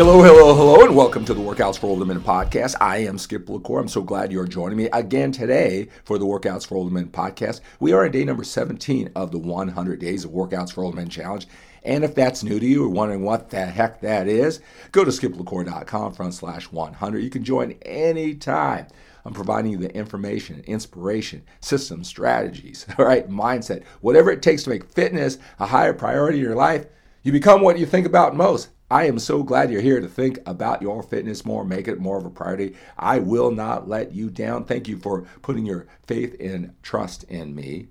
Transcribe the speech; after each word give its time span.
Hello, 0.00 0.22
hello, 0.22 0.54
hello, 0.54 0.82
and 0.82 0.96
welcome 0.96 1.26
to 1.26 1.34
the 1.34 1.42
Workouts 1.42 1.78
for 1.78 1.88
Older 1.88 2.06
Men 2.06 2.22
podcast. 2.22 2.74
I 2.80 3.00
am 3.00 3.18
Skip 3.18 3.46
LaCour. 3.50 3.80
I'm 3.80 3.86
so 3.86 4.00
glad 4.00 4.32
you're 4.32 4.46
joining 4.46 4.78
me 4.78 4.86
again 4.94 5.30
today 5.30 5.88
for 6.04 6.16
the 6.16 6.24
Workouts 6.24 6.66
for 6.66 6.76
Older 6.76 6.90
Men 6.90 7.10
podcast. 7.10 7.60
We 7.80 7.92
are 7.92 8.06
on 8.06 8.10
day 8.10 8.24
number 8.24 8.42
17 8.42 9.10
of 9.14 9.30
the 9.30 9.36
100 9.36 10.00
Days 10.00 10.24
of 10.24 10.30
Workouts 10.30 10.72
for 10.72 10.84
Older 10.84 10.96
Men 10.96 11.10
Challenge. 11.10 11.46
And 11.84 12.02
if 12.02 12.14
that's 12.14 12.42
new 12.42 12.58
to 12.58 12.64
you 12.64 12.82
or 12.86 12.88
wondering 12.88 13.24
what 13.24 13.50
the 13.50 13.66
heck 13.66 14.00
that 14.00 14.26
is, 14.26 14.62
go 14.90 15.04
to 15.04 15.10
skiplacour.com 15.10 16.14
front 16.14 16.32
slash 16.32 16.72
100. 16.72 17.18
You 17.18 17.28
can 17.28 17.44
join 17.44 17.72
anytime. 17.82 18.86
I'm 19.26 19.34
providing 19.34 19.72
you 19.72 19.76
the 19.76 19.94
information, 19.94 20.64
inspiration, 20.66 21.42
systems, 21.60 22.08
strategies, 22.08 22.86
all 22.98 23.04
right, 23.04 23.28
mindset, 23.28 23.84
whatever 24.00 24.30
it 24.30 24.40
takes 24.40 24.62
to 24.62 24.70
make 24.70 24.90
fitness 24.90 25.36
a 25.58 25.66
higher 25.66 25.92
priority 25.92 26.38
in 26.38 26.44
your 26.44 26.54
life. 26.54 26.86
You 27.22 27.32
become 27.32 27.60
what 27.60 27.78
you 27.78 27.84
think 27.84 28.06
about 28.06 28.34
most. 28.34 28.70
I 28.90 29.04
am 29.06 29.20
so 29.20 29.44
glad 29.44 29.70
you're 29.70 29.80
here 29.80 30.00
to 30.00 30.08
think 30.08 30.40
about 30.46 30.82
your 30.82 31.02
fitness 31.02 31.44
more, 31.44 31.64
make 31.64 31.86
it 31.86 32.00
more 32.00 32.18
of 32.18 32.24
a 32.24 32.30
priority. 32.30 32.74
I 32.98 33.20
will 33.20 33.52
not 33.52 33.88
let 33.88 34.12
you 34.12 34.30
down. 34.30 34.64
Thank 34.64 34.88
you 34.88 34.98
for 34.98 35.22
putting 35.42 35.64
your 35.64 35.86
faith 36.06 36.34
and 36.40 36.74
trust 36.82 37.22
in 37.24 37.54
me. 37.54 37.86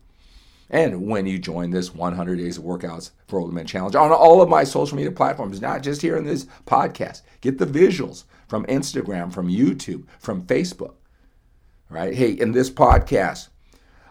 And 0.70 1.08
when 1.08 1.26
you 1.26 1.40
join 1.40 1.72
this 1.72 1.96
100 1.96 2.38
Days 2.38 2.58
of 2.58 2.66
Workouts 2.66 3.12
for 3.28 3.40
Older 3.40 3.54
Men 3.54 3.66
Challenge 3.66 3.96
on 3.96 4.12
all 4.12 4.42
of 4.42 4.50
my 4.50 4.66
social 4.66 4.98
media 4.98 5.12
platforms, 5.12 5.62
not 5.62 5.82
just 5.82 6.02
here 6.02 6.18
in 6.18 6.26
this 6.26 6.46
podcast, 6.68 7.22
get 7.40 7.58
the 7.58 7.66
visuals 7.66 8.26
from 8.48 8.66
Instagram, 8.66 9.34
from 9.34 9.48
YouTube, 9.48 10.06
from 10.20 10.44
Facebook. 10.44 10.96
Right? 11.90 12.14
Hey, 12.14 12.32
in 12.32 12.52
this 12.52 12.70
podcast, 12.70 13.48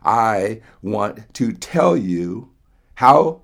I 0.02 0.62
want 0.82 1.32
to 1.34 1.52
tell 1.52 1.96
you 1.96 2.50
how 2.94 3.42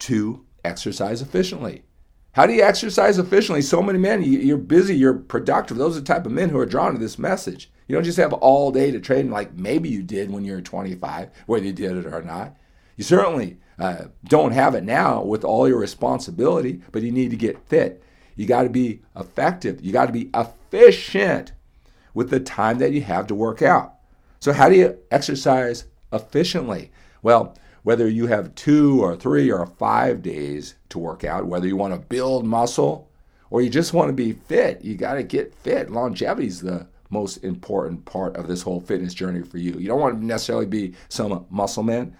to 0.00 0.44
exercise 0.64 1.22
efficiently. 1.22 1.84
How 2.32 2.46
do 2.46 2.54
you 2.54 2.62
exercise 2.62 3.18
efficiently? 3.18 3.60
So 3.60 3.82
many 3.82 3.98
men, 3.98 4.22
you're 4.22 4.56
busy, 4.56 4.96
you're 4.96 5.14
productive. 5.14 5.76
Those 5.76 5.96
are 5.96 6.00
the 6.00 6.06
type 6.06 6.24
of 6.24 6.32
men 6.32 6.48
who 6.48 6.58
are 6.58 6.66
drawn 6.66 6.92
to 6.92 6.98
this 6.98 7.18
message. 7.18 7.70
You 7.86 7.94
don't 7.94 8.04
just 8.04 8.16
have 8.16 8.32
all 8.32 8.72
day 8.72 8.90
to 8.90 9.00
train 9.00 9.30
like 9.30 9.54
maybe 9.54 9.90
you 9.90 10.02
did 10.02 10.30
when 10.32 10.44
you 10.44 10.54
were 10.54 10.62
25, 10.62 11.28
whether 11.44 11.64
you 11.64 11.74
did 11.74 11.94
it 11.94 12.06
or 12.06 12.22
not. 12.22 12.56
You 12.96 13.04
certainly 13.04 13.58
uh, 13.78 14.04
don't 14.24 14.52
have 14.52 14.74
it 14.74 14.84
now 14.84 15.22
with 15.22 15.44
all 15.44 15.68
your 15.68 15.78
responsibility, 15.78 16.80
but 16.90 17.02
you 17.02 17.12
need 17.12 17.30
to 17.30 17.36
get 17.36 17.68
fit. 17.68 18.02
You 18.34 18.46
got 18.46 18.62
to 18.62 18.70
be 18.70 19.02
effective. 19.14 19.84
You 19.84 19.92
got 19.92 20.06
to 20.06 20.12
be 20.12 20.30
efficient 20.32 21.52
with 22.14 22.30
the 22.30 22.40
time 22.40 22.78
that 22.78 22.92
you 22.92 23.02
have 23.02 23.26
to 23.26 23.34
work 23.34 23.60
out. 23.60 23.96
So, 24.40 24.54
how 24.54 24.70
do 24.70 24.76
you 24.76 24.98
exercise 25.10 25.84
efficiently? 26.12 26.92
Well, 27.22 27.56
whether 27.82 28.08
you 28.08 28.26
have 28.26 28.54
two 28.54 29.02
or 29.02 29.16
three 29.16 29.50
or 29.50 29.66
five 29.66 30.22
days 30.22 30.76
to 30.88 30.98
work 30.98 31.24
out, 31.24 31.46
whether 31.46 31.66
you 31.66 31.76
want 31.76 31.94
to 31.94 32.00
build 32.00 32.44
muscle 32.44 33.10
or 33.50 33.60
you 33.60 33.68
just 33.68 33.92
want 33.92 34.08
to 34.08 34.12
be 34.12 34.32
fit, 34.32 34.82
you 34.82 34.96
got 34.96 35.14
to 35.14 35.22
get 35.22 35.54
fit. 35.54 35.90
Longevity 35.90 36.46
is 36.46 36.60
the 36.60 36.86
most 37.10 37.38
important 37.38 38.04
part 38.04 38.36
of 38.36 38.48
this 38.48 38.62
whole 38.62 38.80
fitness 38.80 39.12
journey 39.12 39.42
for 39.42 39.58
you. 39.58 39.72
You 39.74 39.88
don't 39.88 40.00
want 40.00 40.18
to 40.18 40.24
necessarily 40.24 40.66
be 40.66 40.94
some 41.08 41.44
muscle 41.50 41.82
man. 41.82 42.16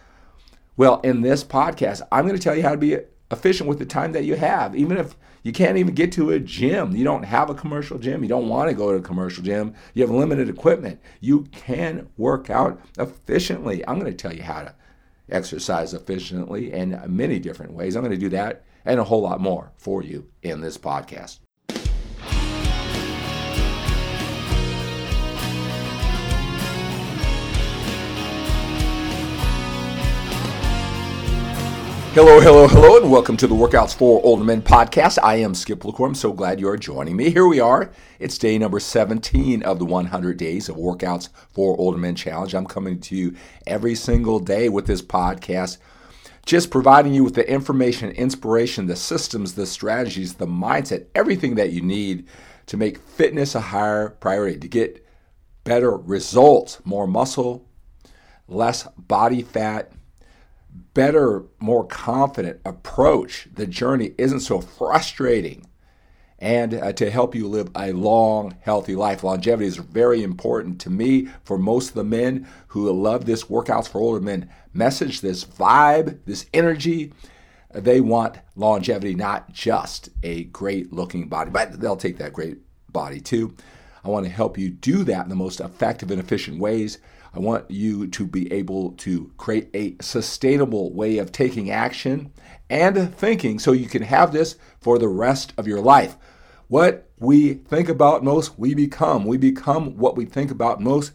Well, 0.76 1.00
in 1.00 1.22
this 1.22 1.44
podcast, 1.44 2.02
I'm 2.10 2.26
going 2.26 2.36
to 2.36 2.42
tell 2.42 2.56
you 2.56 2.62
how 2.62 2.72
to 2.72 2.76
be 2.76 2.98
efficient 3.30 3.68
with 3.68 3.78
the 3.78 3.86
time 3.86 4.12
that 4.12 4.24
you 4.24 4.36
have. 4.36 4.76
Even 4.76 4.98
if 4.98 5.16
you 5.42 5.52
can't 5.52 5.78
even 5.78 5.94
get 5.94 6.12
to 6.12 6.30
a 6.30 6.40
gym, 6.40 6.94
you 6.94 7.04
don't 7.04 7.24
have 7.24 7.50
a 7.50 7.54
commercial 7.54 7.98
gym, 7.98 8.22
you 8.22 8.28
don't 8.28 8.48
want 8.48 8.68
to 8.68 8.76
go 8.76 8.92
to 8.92 8.98
a 8.98 9.02
commercial 9.02 9.42
gym, 9.42 9.74
you 9.94 10.02
have 10.02 10.10
limited 10.10 10.48
equipment, 10.48 11.00
you 11.20 11.42
can 11.52 12.08
work 12.16 12.50
out 12.50 12.80
efficiently. 12.98 13.86
I'm 13.86 13.98
going 13.98 14.10
to 14.10 14.16
tell 14.16 14.34
you 14.34 14.42
how 14.42 14.62
to 14.62 14.74
exercise 15.32 15.94
efficiently 15.94 16.72
in 16.72 17.00
many 17.08 17.38
different 17.38 17.72
ways. 17.72 17.96
I'm 17.96 18.02
going 18.02 18.12
to 18.12 18.18
do 18.18 18.28
that 18.30 18.64
and 18.84 19.00
a 19.00 19.04
whole 19.04 19.22
lot 19.22 19.40
more 19.40 19.72
for 19.76 20.02
you 20.02 20.28
in 20.42 20.60
this 20.60 20.78
podcast. 20.78 21.38
Hello, 32.14 32.40
hello, 32.40 32.68
hello, 32.68 32.98
and 32.98 33.10
welcome 33.10 33.38
to 33.38 33.46
the 33.46 33.54
Workouts 33.54 33.94
for 33.94 34.20
Older 34.22 34.44
Men 34.44 34.60
podcast. 34.60 35.18
I 35.22 35.36
am 35.36 35.54
Skip 35.54 35.82
LaCour. 35.82 36.08
I'm 36.08 36.14
so 36.14 36.30
glad 36.30 36.60
you 36.60 36.68
are 36.68 36.76
joining 36.76 37.16
me. 37.16 37.30
Here 37.30 37.46
we 37.46 37.58
are. 37.58 37.90
It's 38.18 38.36
day 38.36 38.58
number 38.58 38.80
17 38.80 39.62
of 39.62 39.78
the 39.78 39.86
100 39.86 40.36
Days 40.36 40.68
of 40.68 40.76
Workouts 40.76 41.30
for 41.54 41.74
Older 41.78 41.96
Men 41.96 42.14
Challenge. 42.14 42.54
I'm 42.54 42.66
coming 42.66 43.00
to 43.00 43.16
you 43.16 43.34
every 43.66 43.94
single 43.94 44.40
day 44.40 44.68
with 44.68 44.86
this 44.86 45.00
podcast, 45.00 45.78
just 46.44 46.70
providing 46.70 47.14
you 47.14 47.24
with 47.24 47.34
the 47.34 47.50
information, 47.50 48.10
inspiration, 48.10 48.88
the 48.88 48.96
systems, 48.96 49.54
the 49.54 49.64
strategies, 49.64 50.34
the 50.34 50.46
mindset, 50.46 51.06
everything 51.14 51.54
that 51.54 51.72
you 51.72 51.80
need 51.80 52.28
to 52.66 52.76
make 52.76 52.98
fitness 52.98 53.54
a 53.54 53.60
higher 53.62 54.10
priority, 54.10 54.58
to 54.58 54.68
get 54.68 55.02
better 55.64 55.96
results, 55.96 56.78
more 56.84 57.06
muscle, 57.06 57.66
less 58.48 58.86
body 58.98 59.40
fat 59.40 59.90
better, 60.94 61.44
more 61.58 61.86
confident 61.86 62.60
approach. 62.64 63.48
The 63.54 63.66
journey 63.66 64.12
isn't 64.18 64.40
so 64.40 64.60
frustrating. 64.60 65.66
And 66.38 66.74
uh, 66.74 66.92
to 66.94 67.08
help 67.08 67.36
you 67.36 67.46
live 67.46 67.70
a 67.76 67.92
long, 67.92 68.56
healthy 68.62 68.96
life. 68.96 69.22
Longevity 69.22 69.68
is 69.68 69.76
very 69.76 70.24
important 70.24 70.80
to 70.80 70.90
me 70.90 71.28
for 71.44 71.56
most 71.56 71.90
of 71.90 71.94
the 71.94 72.04
men 72.04 72.48
who 72.68 72.90
love 72.90 73.26
this 73.26 73.44
Workouts 73.44 73.88
for 73.88 73.98
Older 73.98 74.20
Men 74.20 74.50
message, 74.72 75.20
this 75.20 75.44
vibe, 75.44 76.18
this 76.26 76.46
energy. 76.52 77.12
They 77.72 78.00
want 78.00 78.38
longevity, 78.56 79.14
not 79.14 79.52
just 79.52 80.08
a 80.22 80.44
great 80.44 80.92
looking 80.92 81.28
body, 81.28 81.50
but 81.50 81.80
they'll 81.80 81.96
take 81.96 82.18
that 82.18 82.32
great 82.32 82.58
body 82.92 83.20
too. 83.20 83.54
I 84.04 84.08
want 84.08 84.26
to 84.26 84.32
help 84.32 84.58
you 84.58 84.70
do 84.70 85.04
that 85.04 85.24
in 85.24 85.28
the 85.28 85.36
most 85.36 85.60
effective 85.60 86.10
and 86.10 86.20
efficient 86.20 86.58
ways. 86.58 86.98
I 87.34 87.38
want 87.38 87.70
you 87.70 88.08
to 88.08 88.26
be 88.26 88.52
able 88.52 88.92
to 88.92 89.32
create 89.38 89.70
a 89.74 89.96
sustainable 90.02 90.92
way 90.92 91.18
of 91.18 91.32
taking 91.32 91.70
action 91.70 92.32
and 92.68 93.14
thinking 93.14 93.58
so 93.58 93.72
you 93.72 93.86
can 93.86 94.02
have 94.02 94.32
this 94.32 94.56
for 94.80 94.98
the 94.98 95.08
rest 95.08 95.52
of 95.56 95.66
your 95.66 95.80
life. 95.80 96.16
What 96.68 97.10
we 97.18 97.54
think 97.54 97.88
about 97.88 98.24
most, 98.24 98.58
we 98.58 98.74
become. 98.74 99.24
We 99.24 99.36
become 99.36 99.96
what 99.96 100.16
we 100.16 100.24
think 100.24 100.50
about 100.50 100.80
most 100.80 101.12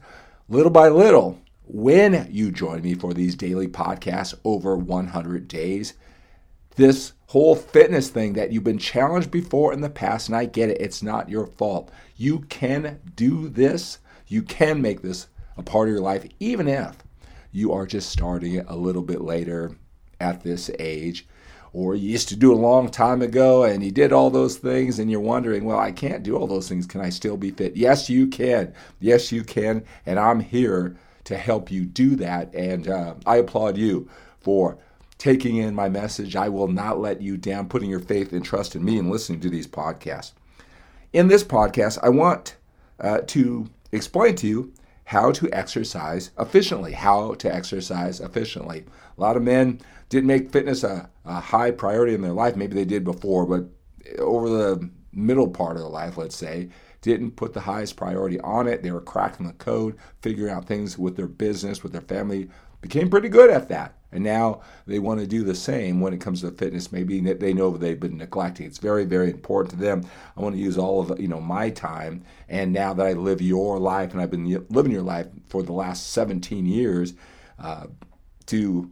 little 0.47 0.71
by 0.71 0.89
little. 0.89 1.41
When 1.65 2.27
you 2.31 2.51
join 2.51 2.81
me 2.81 2.93
for 2.93 3.13
these 3.13 3.35
daily 3.35 3.67
podcasts 3.67 4.33
over 4.45 4.77
100 4.77 5.47
days, 5.47 5.95
this 6.75 7.13
whole 7.27 7.55
fitness 7.55 8.09
thing 8.09 8.33
that 8.33 8.51
you've 8.51 8.63
been 8.63 8.77
challenged 8.77 9.31
before 9.31 9.73
in 9.73 9.81
the 9.81 9.89
past, 9.89 10.29
and 10.29 10.37
I 10.37 10.45
get 10.45 10.69
it, 10.69 10.79
it's 10.79 11.03
not 11.03 11.29
your 11.29 11.47
fault. 11.47 11.91
You 12.17 12.39
can 12.49 12.99
do 13.15 13.47
this. 13.47 13.99
You 14.27 14.41
can 14.41 14.81
make 14.81 15.01
this 15.01 15.27
a 15.55 15.63
part 15.63 15.87
of 15.87 15.93
your 15.93 16.01
life, 16.01 16.25
even 16.39 16.67
if 16.67 16.97
you 17.51 17.71
are 17.73 17.85
just 17.85 18.09
starting 18.09 18.55
it 18.55 18.65
a 18.67 18.75
little 18.75 19.01
bit 19.01 19.21
later 19.21 19.75
at 20.19 20.43
this 20.43 20.69
age. 20.79 21.27
Or 21.73 21.95
you 21.95 22.09
used 22.09 22.29
to 22.29 22.35
do 22.35 22.53
a 22.53 22.55
long 22.55 22.89
time 22.89 23.21
ago 23.21 23.63
and 23.63 23.83
you 23.83 23.91
did 23.91 24.11
all 24.11 24.29
those 24.29 24.57
things 24.57 24.97
and 24.99 25.11
you're 25.11 25.19
wondering, 25.19 25.63
well, 25.63 25.79
I 25.79 25.91
can't 25.91 26.23
do 26.23 26.35
all 26.35 26.47
those 26.47 26.67
things. 26.67 26.87
Can 26.87 27.01
I 27.01 27.09
still 27.09 27.37
be 27.37 27.51
fit? 27.51 27.77
Yes, 27.77 28.09
you 28.09 28.27
can. 28.27 28.73
Yes, 28.99 29.31
you 29.31 29.43
can. 29.43 29.83
And 30.05 30.17
I'm 30.17 30.39
here 30.39 30.95
to 31.25 31.37
help 31.37 31.69
you 31.69 31.85
do 31.85 32.15
that. 32.15 32.53
And 32.55 32.87
uh, 32.87 33.15
I 33.25 33.37
applaud 33.37 33.77
you 33.77 34.09
for 34.39 34.77
taking 35.17 35.57
in 35.57 35.75
my 35.75 35.89
message. 35.89 36.35
I 36.35 36.49
will 36.49 36.67
not 36.67 36.99
let 36.99 37.21
you 37.21 37.37
down, 37.37 37.69
putting 37.69 37.89
your 37.89 37.99
faith 37.99 38.31
and 38.33 38.43
trust 38.43 38.75
in 38.75 38.83
me 38.83 38.97
and 38.97 39.11
listening 39.11 39.41
to 39.41 39.49
these 39.49 39.67
podcasts. 39.67 40.31
In 41.13 41.29
this 41.29 41.43
podcast, 41.43 41.99
I 42.03 42.09
want 42.09 42.57
uh, 42.99 43.19
to 43.27 43.69
explain 43.91 44.35
to 44.35 44.47
you 44.47 44.73
how 45.05 45.31
to 45.31 45.49
exercise 45.53 46.31
efficiently. 46.37 46.91
How 46.91 47.33
to 47.35 47.53
exercise 47.53 48.19
efficiently. 48.19 48.83
A 49.17 49.21
lot 49.21 49.37
of 49.37 49.43
men 49.43 49.79
didn't 50.09 50.27
make 50.27 50.51
fitness 50.51 50.83
a, 50.83 51.09
a 51.23 51.39
high 51.39 51.71
priority 51.71 52.13
in 52.13 52.21
their 52.21 52.33
life. 52.33 52.57
Maybe 52.57 52.75
they 52.75 52.85
did 52.85 53.05
before, 53.05 53.45
but 53.45 53.69
over 54.19 54.49
the 54.49 54.89
middle 55.13 55.47
part 55.47 55.77
of 55.77 55.83
their 55.83 55.89
life, 55.89 56.17
let's 56.17 56.35
say, 56.35 56.69
didn't 57.01 57.31
put 57.31 57.53
the 57.53 57.61
highest 57.61 57.95
priority 57.95 58.39
on 58.41 58.67
it. 58.67 58.83
They 58.83 58.91
were 58.91 58.99
cracking 58.99 59.47
the 59.47 59.53
code, 59.53 59.95
figuring 60.21 60.53
out 60.53 60.65
things 60.65 60.97
with 60.97 61.15
their 61.15 61.27
business, 61.27 61.83
with 61.83 61.93
their 61.93 62.01
family, 62.01 62.49
became 62.81 63.09
pretty 63.09 63.29
good 63.29 63.49
at 63.49 63.69
that. 63.69 63.96
And 64.11 64.23
now 64.23 64.61
they 64.85 64.99
want 64.99 65.19
to 65.19 65.27
do 65.27 65.43
the 65.43 65.55
same 65.55 65.99
when 65.99 66.13
it 66.13 66.21
comes 66.21 66.41
to 66.41 66.51
fitness. 66.51 66.91
Maybe 66.91 67.19
they 67.19 67.53
know 67.53 67.75
they've 67.75 67.99
been 67.99 68.17
neglecting. 68.17 68.65
It's 68.65 68.77
very, 68.77 69.03
very 69.03 69.29
important 69.29 69.71
to 69.71 69.77
them. 69.77 70.05
I 70.35 70.41
want 70.41 70.55
to 70.55 70.61
use 70.61 70.77
all 70.77 71.01
of 71.01 71.19
you 71.19 71.27
know 71.27 71.41
my 71.41 71.69
time. 71.69 72.23
And 72.47 72.71
now 72.71 72.93
that 72.93 73.05
I 73.05 73.13
live 73.13 73.41
your 73.41 73.79
life, 73.79 74.13
and 74.13 74.21
I've 74.21 74.31
been 74.31 74.65
living 74.69 74.91
your 74.91 75.01
life 75.01 75.27
for 75.47 75.61
the 75.61 75.73
last 75.73 76.11
17 76.11 76.65
years, 76.65 77.13
uh, 77.59 77.87
to 78.45 78.89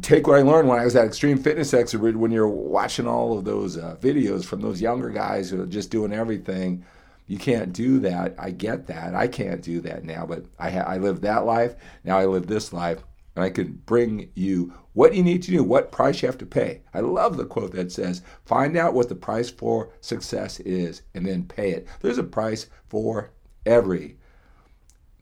take 0.00 0.26
what 0.28 0.38
I 0.38 0.42
learned 0.42 0.68
when 0.68 0.78
I 0.78 0.84
was 0.84 0.94
at 0.94 1.04
Extreme 1.04 1.38
Fitness 1.38 1.74
Expert. 1.74 2.16
When 2.16 2.30
you're 2.30 2.48
watching 2.48 3.08
all 3.08 3.36
of 3.36 3.44
those 3.44 3.76
uh, 3.76 3.96
videos 4.00 4.44
from 4.44 4.60
those 4.60 4.80
younger 4.80 5.10
guys 5.10 5.50
who 5.50 5.60
are 5.60 5.66
just 5.66 5.90
doing 5.90 6.12
everything, 6.12 6.84
you 7.26 7.36
can't 7.36 7.72
do 7.72 7.98
that. 8.00 8.36
I 8.38 8.52
get 8.52 8.86
that. 8.86 9.16
I 9.16 9.26
can't 9.26 9.60
do 9.60 9.80
that 9.80 10.04
now, 10.04 10.24
but 10.24 10.44
I 10.56 10.70
ha- 10.70 10.84
I 10.86 10.98
lived 10.98 11.22
that 11.22 11.44
life. 11.44 11.74
Now 12.04 12.16
I 12.16 12.26
live 12.26 12.46
this 12.46 12.72
life 12.72 13.02
and 13.36 13.44
I 13.44 13.50
can 13.50 13.80
bring 13.84 14.30
you 14.34 14.72
what 14.94 15.14
you 15.14 15.22
need 15.22 15.42
to 15.42 15.50
do, 15.50 15.62
what 15.62 15.92
price 15.92 16.22
you 16.22 16.26
have 16.26 16.38
to 16.38 16.46
pay. 16.46 16.80
I 16.94 17.00
love 17.00 17.36
the 17.36 17.44
quote 17.44 17.72
that 17.72 17.92
says, 17.92 18.22
find 18.46 18.76
out 18.76 18.94
what 18.94 19.10
the 19.10 19.14
price 19.14 19.50
for 19.50 19.90
success 20.00 20.58
is 20.60 21.02
and 21.14 21.26
then 21.26 21.44
pay 21.44 21.72
it. 21.72 21.86
There's 22.00 22.18
a 22.18 22.24
price 22.24 22.66
for 22.88 23.30
every 23.66 24.16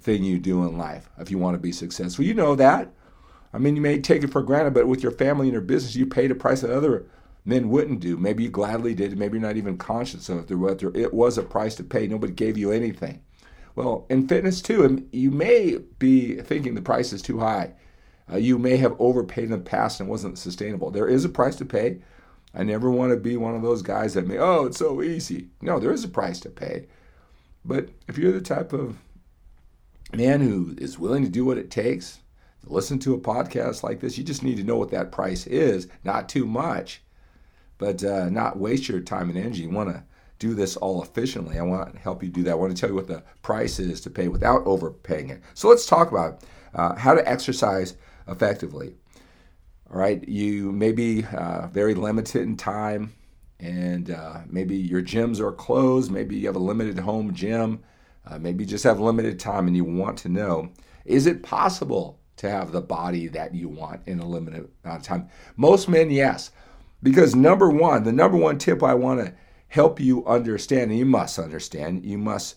thing 0.01 0.23
you 0.23 0.39
do 0.39 0.65
in 0.65 0.79
life 0.79 1.11
if 1.19 1.31
you 1.31 1.39
want 1.39 1.55
to 1.55 1.61
be 1.61 1.73
successful. 1.73 2.25
You 2.25 2.35
know 2.35 2.55
that. 2.55 2.93
I 3.53 3.59
mean, 3.59 3.75
you 3.75 3.83
may 3.83 4.01
take 4.01 4.23
it 4.23 4.31
for 4.31 4.43
granted, 4.43 4.75
but 4.75 4.87
with 4.87 5.03
your 5.03 5.13
family 5.13 5.47
and 5.47 5.53
your 5.53 5.63
business, 5.63 5.97
you 5.97 6.07
paid 6.07 6.31
a 6.31 6.37
price 6.37 6.61
that 6.61 6.71
other 6.71 7.07
men 7.45 7.69
wouldn't 7.69 8.01
do. 8.01 8.17
Maybe 8.17 8.45
you 8.45 8.51
gladly 8.51 8.95
did. 8.95 9.19
Maybe 9.19 9.39
you're 9.39 9.47
not 9.47 9.57
even 9.57 9.77
conscious 9.77 10.29
of 10.29 10.51
it. 10.51 10.55
Whether 10.55 10.91
it 10.95 11.13
was 11.13 11.37
a 11.37 11.43
price 11.43 11.75
to 11.77 11.85
pay. 11.85 12.07
Nobody 12.07 12.33
gave 12.33 12.57
you 12.57 12.71
anything. 12.71 13.23
Well, 13.77 14.07
in 14.09 14.29
fitness 14.29 14.63
too, 14.63 15.05
you 15.11 15.33
may 15.33 15.79
be 15.99 16.37
thinking 16.37 16.75
the 16.75 16.83
price 16.83 17.13
is 17.13 17.23
too 17.23 17.41
high. 17.41 17.75
Uh, 18.33 18.37
you 18.37 18.59
may 18.59 18.77
have 18.77 18.97
overpaid 18.99 19.45
in 19.45 19.51
the 19.51 19.59
past 19.59 20.01
and 20.01 20.09
wasn't 20.09 20.39
sustainable. 20.39 20.91
There 20.91 21.09
is 21.09 21.25
a 21.25 21.29
price 21.29 21.57
to 21.57 21.65
pay. 21.65 21.99
I 22.55 22.63
never 22.63 22.91
want 22.91 23.11
to 23.11 23.17
be 23.17 23.37
one 23.37 23.55
of 23.55 23.63
those 23.63 23.83
guys 23.83 24.15
that 24.15 24.27
may, 24.27 24.39
oh, 24.39 24.67
it's 24.67 24.79
so 24.79 25.03
easy. 25.03 25.49
No, 25.61 25.79
there 25.79 25.93
is 25.93 26.05
a 26.05 26.09
price 26.09 26.41
to 26.41 26.51
pay. 26.51 26.87
But 27.65 27.89
if 28.09 28.17
you're 28.17 28.33
the 28.33 28.41
type 28.41 28.73
of 28.73 28.97
man 30.13 30.41
who 30.41 30.75
is 30.79 30.99
willing 30.99 31.25
to 31.25 31.31
do 31.31 31.45
what 31.45 31.59
it 31.59 31.71
takes 31.71 32.21
to 32.63 32.73
listen 32.73 32.99
to 33.01 33.15
a 33.15 33.21
podcast 33.21 33.83
like 33.83 34.01
this, 34.01 34.17
you 34.17 34.25
just 34.25 34.43
need 34.43 34.57
to 34.57 34.65
know 34.65 34.77
what 34.77 34.91
that 34.93 35.13
price 35.13 35.47
is, 35.47 35.89
not 36.05 36.29
too 36.29 36.47
much, 36.47 37.03
but 37.79 38.05
uh, 38.05 38.29
not 38.31 38.59
waste 38.59 38.89
your 38.89 39.01
time 39.01 39.29
and 39.29 39.39
energy. 39.39 39.63
You 39.63 39.71
want 39.71 39.91
to 39.91 40.05
do 40.39 40.55
this 40.55 40.77
all 40.77 41.03
efficiently. 41.03 41.59
I 41.59 41.63
want 41.63 41.93
to 41.93 41.99
help 41.99 42.23
you 42.23 42.29
do 42.29 42.43
that. 42.45 42.53
I 42.53 42.55
want 42.55 42.75
to 42.75 42.81
tell 42.81 42.91
you 42.91 42.95
what 42.95 43.09
the 43.09 43.23
price 43.43 43.79
is 43.79 44.01
to 44.03 44.11
pay 44.11 44.29
without 44.29 44.65
overpaying 44.65 45.31
it. 45.31 45.43
So 45.55 45.69
let's 45.69 45.87
talk 45.87 46.11
about 46.11 46.43
uh, 46.75 46.95
how 46.95 47.15
to 47.15 47.29
exercise 47.29 47.97
effectively. 48.29 48.95
All 49.91 49.99
right, 49.99 50.27
you 50.27 50.73
may 50.73 50.93
be 50.93 51.25
uh, 51.25 51.69
very 51.69 51.95
limited 51.95 52.43
in 52.43 52.57
time, 52.57 53.13
and 53.61 54.11
uh, 54.11 54.41
maybe 54.49 54.77
your 54.77 55.03
gyms 55.03 55.41
are 55.41 55.53
closed. 55.53 56.11
Maybe 56.11 56.37
you 56.37 56.47
have 56.47 56.57
a 56.57 56.61
limited 56.61 56.99
home 56.99 57.35
gym. 57.35 57.83
Uh, 58.27 58.39
maybe 58.39 58.65
you 58.65 58.71
just 58.71 58.85
have 58.85 58.99
limited 58.99 59.39
time, 59.39 59.67
and 59.67 59.77
you 59.77 59.85
want 59.85 60.19
to 60.19 60.29
know: 60.29 60.71
Is 61.05 61.27
it 61.27 61.43
possible 61.43 62.19
to 62.37 62.51
have 62.51 62.73
the 62.73 62.81
body 62.81 63.29
that 63.29 63.55
you 63.55 63.69
want 63.69 64.01
in 64.07 64.19
a 64.19 64.27
limited 64.27 64.69
amount 64.85 65.01
of 65.01 65.07
time? 65.07 65.29
Most 65.57 65.89
men, 65.89 66.11
yes, 66.11 66.51
because 67.03 67.35
number 67.35 67.69
one, 67.69 68.05
the 68.05 68.13
number 68.13 68.39
one 68.39 68.59
tip 68.59 68.83
I 68.83 68.95
want 68.95 69.21
to 69.21 69.35
help 69.69 70.01
you 70.01 70.25
understand, 70.27 70.91
and 70.91 70.99
you 70.99 71.07
must 71.07 71.39
understand, 71.39 72.05
you 72.05 72.17
must 72.17 72.57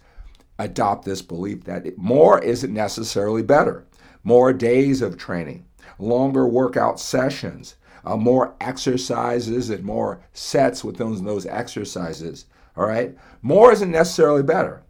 adopt 0.59 1.05
this 1.05 1.21
belief 1.21 1.65
that 1.65 1.97
more 1.97 2.41
isn't 2.41 2.73
necessarily 2.73 3.43
better 3.43 3.85
more 4.23 4.53
days 4.53 5.01
of 5.01 5.17
training, 5.17 5.65
longer 5.99 6.47
workout 6.47 6.99
sessions, 6.99 7.75
uh, 8.05 8.15
more 8.15 8.55
exercises 8.61 9.69
and 9.69 9.83
more 9.83 10.21
sets 10.33 10.83
with 10.83 10.97
those, 10.97 11.21
those 11.21 11.45
exercises. 11.45 12.45
All 12.75 12.85
right? 12.85 13.15
More 13.41 13.71
isn't 13.71 13.91
necessarily 13.91 14.43
better. 14.43 14.83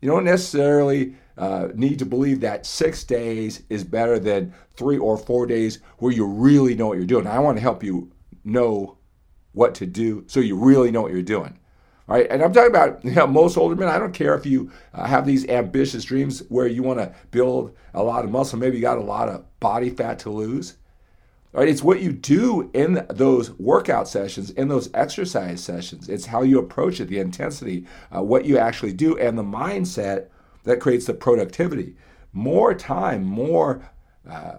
You 0.00 0.10
don't 0.10 0.24
necessarily 0.24 1.16
uh, 1.36 1.68
need 1.74 1.98
to 1.98 2.06
believe 2.06 2.40
that 2.40 2.66
six 2.66 3.04
days 3.04 3.62
is 3.68 3.84
better 3.84 4.18
than 4.18 4.52
three 4.76 4.98
or 4.98 5.16
four 5.16 5.46
days 5.46 5.80
where 5.98 6.12
you 6.12 6.26
really 6.26 6.74
know 6.74 6.88
what 6.88 6.98
you're 6.98 7.06
doing. 7.06 7.26
I 7.26 7.38
want 7.38 7.56
to 7.56 7.62
help 7.62 7.82
you 7.82 8.10
know 8.44 8.98
what 9.52 9.74
to 9.76 9.86
do 9.86 10.24
so 10.26 10.40
you 10.40 10.56
really 10.56 10.90
know 10.90 11.02
what 11.02 11.12
you're 11.12 11.22
doing. 11.22 11.58
All 12.08 12.16
right, 12.16 12.26
and 12.30 12.42
I'm 12.42 12.52
talking 12.52 12.70
about 12.70 13.04
you 13.04 13.12
know, 13.12 13.26
most 13.26 13.56
older 13.56 13.74
men. 13.74 13.88
I 13.88 13.98
don't 13.98 14.12
care 14.12 14.34
if 14.34 14.44
you 14.46 14.70
uh, 14.92 15.06
have 15.06 15.26
these 15.26 15.48
ambitious 15.48 16.04
dreams 16.04 16.42
where 16.48 16.66
you 16.66 16.82
want 16.82 16.98
to 16.98 17.14
build 17.30 17.74
a 17.94 18.02
lot 18.02 18.24
of 18.24 18.30
muscle. 18.30 18.58
Maybe 18.58 18.76
you 18.76 18.82
got 18.82 18.98
a 18.98 19.02
lot 19.02 19.28
of 19.28 19.44
body 19.60 19.90
fat 19.90 20.18
to 20.20 20.30
lose. 20.30 20.76
All 21.54 21.60
right, 21.60 21.68
it's 21.68 21.84
what 21.84 22.00
you 22.00 22.12
do 22.12 22.68
in 22.74 23.06
those 23.08 23.52
workout 23.52 24.08
sessions, 24.08 24.50
in 24.50 24.68
those 24.68 24.90
exercise 24.92 25.62
sessions. 25.62 26.08
It's 26.08 26.26
how 26.26 26.42
you 26.42 26.58
approach 26.58 27.00
it, 27.00 27.06
the 27.06 27.20
intensity, 27.20 27.86
uh, 28.14 28.22
what 28.22 28.44
you 28.44 28.58
actually 28.58 28.92
do, 28.92 29.16
and 29.16 29.38
the 29.38 29.44
mindset 29.44 30.26
that 30.64 30.80
creates 30.80 31.06
the 31.06 31.14
productivity. 31.14 31.94
More 32.32 32.74
time, 32.74 33.22
more 33.24 33.88
uh, 34.28 34.58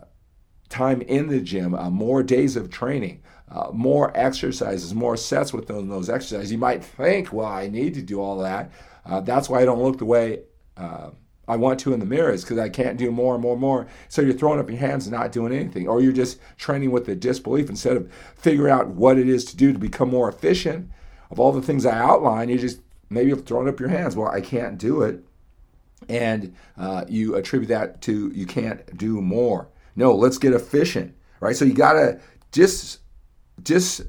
time 0.75 1.01
in 1.01 1.27
the 1.27 1.39
gym, 1.39 1.73
uh, 1.73 1.89
more 1.89 2.23
days 2.23 2.55
of 2.55 2.69
training 2.69 3.21
uh, 3.49 3.69
more 3.71 4.11
exercises, 4.17 4.93
more 4.93 5.17
sets 5.17 5.53
within 5.53 5.87
those 5.87 6.09
exercises. 6.09 6.51
You 6.51 6.57
might 6.57 6.83
think, 6.83 7.31
well, 7.31 7.47
I 7.47 7.67
need 7.67 7.93
to 7.93 8.01
do 8.01 8.19
all 8.19 8.39
that. 8.39 8.71
Uh, 9.05 9.21
that's 9.21 9.49
why 9.49 9.61
I 9.61 9.65
don't 9.65 9.81
look 9.81 9.97
the 9.97 10.05
way 10.05 10.41
uh, 10.77 11.11
I 11.47 11.55
want 11.55 11.79
to 11.81 11.93
in 11.93 11.99
the 11.99 12.05
mirror, 12.05 12.31
is 12.31 12.43
because 12.43 12.57
I 12.57 12.69
can't 12.69 12.97
do 12.97 13.11
more 13.11 13.35
and 13.35 13.41
more 13.41 13.53
and 13.53 13.61
more. 13.61 13.87
So 14.09 14.21
you're 14.21 14.33
throwing 14.33 14.59
up 14.59 14.69
your 14.69 14.79
hands 14.79 15.05
and 15.05 15.15
not 15.15 15.31
doing 15.31 15.53
anything, 15.53 15.87
or 15.87 16.01
you're 16.01 16.11
just 16.11 16.39
training 16.57 16.91
with 16.91 17.05
the 17.05 17.15
disbelief 17.15 17.69
instead 17.69 17.97
of 17.97 18.11
figuring 18.35 18.73
out 18.73 18.87
what 18.87 19.17
it 19.19 19.29
is 19.29 19.45
to 19.45 19.57
do 19.57 19.71
to 19.71 19.79
become 19.79 20.09
more 20.09 20.27
efficient. 20.27 20.89
Of 21.29 21.39
all 21.39 21.51
the 21.51 21.61
things 21.61 21.85
I 21.85 21.97
outline, 21.97 22.49
you 22.49 22.57
just 22.57 22.81
maybe 23.09 23.33
thrown 23.35 23.67
up 23.67 23.79
your 23.79 23.89
hands. 23.89 24.15
Well, 24.15 24.29
I 24.29 24.41
can't 24.41 24.77
do 24.77 25.03
it, 25.03 25.23
and 26.09 26.55
uh, 26.77 27.05
you 27.07 27.35
attribute 27.35 27.69
that 27.69 28.01
to 28.03 28.31
you 28.33 28.45
can't 28.47 28.97
do 28.97 29.21
more. 29.21 29.69
No, 29.95 30.13
let's 30.13 30.37
get 30.37 30.53
efficient, 30.53 31.15
right? 31.39 31.55
So 31.55 31.65
you 31.65 31.73
gotta 31.73 32.19
just 32.51 32.99
dis 33.61 34.03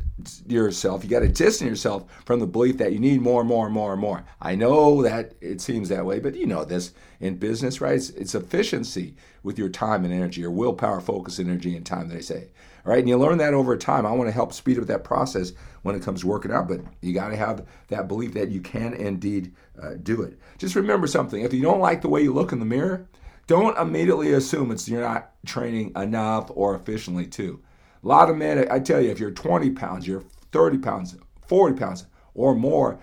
yourself. 0.47 1.05
You 1.05 1.11
got 1.11 1.21
to 1.21 1.29
distance 1.29 1.69
yourself 1.69 2.05
from 2.25 2.41
the 2.41 2.47
belief 2.47 2.79
that 2.79 2.93
you 2.93 2.99
need 2.99 3.21
more 3.21 3.41
and 3.41 3.49
more 3.49 3.67
and 3.67 3.75
more 3.75 3.93
and 3.93 4.00
more. 4.00 4.25
I 4.41 4.55
know 4.55 5.03
that 5.03 5.35
it 5.41 5.61
seems 5.61 5.88
that 5.88 6.05
way, 6.05 6.21
but 6.21 6.35
you 6.35 6.47
know 6.47 6.65
this 6.65 6.93
in 7.21 7.37
business, 7.37 7.81
right? 7.81 7.94
It's, 7.94 8.11
it's 8.11 8.35
efficiency 8.35 9.15
with 9.43 9.59
your 9.59 9.69
time 9.69 10.05
and 10.05 10.12
energy, 10.12 10.41
your 10.41 10.50
willpower, 10.50 11.00
focus, 11.00 11.38
energy, 11.38 11.77
and 11.77 11.85
time. 11.85 12.09
They 12.09 12.21
say, 12.21 12.49
all 12.85 12.93
right, 12.93 13.00
and 13.00 13.09
you 13.09 13.17
learn 13.17 13.39
that 13.39 13.55
over 13.55 13.77
time. 13.77 14.06
I 14.06 14.12
want 14.12 14.29
to 14.29 14.32
help 14.35 14.53
speed 14.53 14.79
up 14.79 14.87
that 14.87 15.05
process 15.05 15.53
when 15.82 15.94
it 15.94 16.03
comes 16.03 16.23
to 16.23 16.27
working 16.27 16.53
out, 16.53 16.69
but 16.69 16.81
you 17.00 17.12
got 17.12 17.29
to 17.29 17.37
have 17.37 17.67
that 17.89 18.09
belief 18.09 18.32
that 18.35 18.50
you 18.50 18.61
can 18.61 18.94
indeed 18.94 19.55
uh, 19.81 19.94
do 20.03 20.23
it. 20.23 20.39
Just 20.59 20.77
remember 20.77 21.06
something: 21.06 21.43
if 21.43 21.53
you 21.53 21.62
don't 21.62 21.81
like 21.81 22.00
the 22.00 22.09
way 22.09 22.23
you 22.23 22.32
look 22.32 22.53
in 22.53 22.59
the 22.59 22.65
mirror, 22.65 23.06
don't 23.46 23.78
immediately 23.78 24.32
assume 24.32 24.70
it's 24.70 24.88
you're 24.88 25.00
not 25.00 25.31
training 25.44 25.93
enough 25.96 26.50
or 26.54 26.75
efficiently 26.75 27.26
too. 27.26 27.62
A 28.02 28.06
lot 28.06 28.31
of 28.31 28.37
men, 28.37 28.66
I 28.70 28.81
tell 28.81 29.00
you, 29.00 29.10
if 29.10 29.20
you're 29.20 29.31
20 29.31 29.70
pounds, 29.70 30.06
you're 30.06 30.25
30 30.52 30.78
pounds, 30.78 31.16
40 31.46 31.78
pounds 31.78 32.06
or 32.34 32.54
more, 32.54 33.00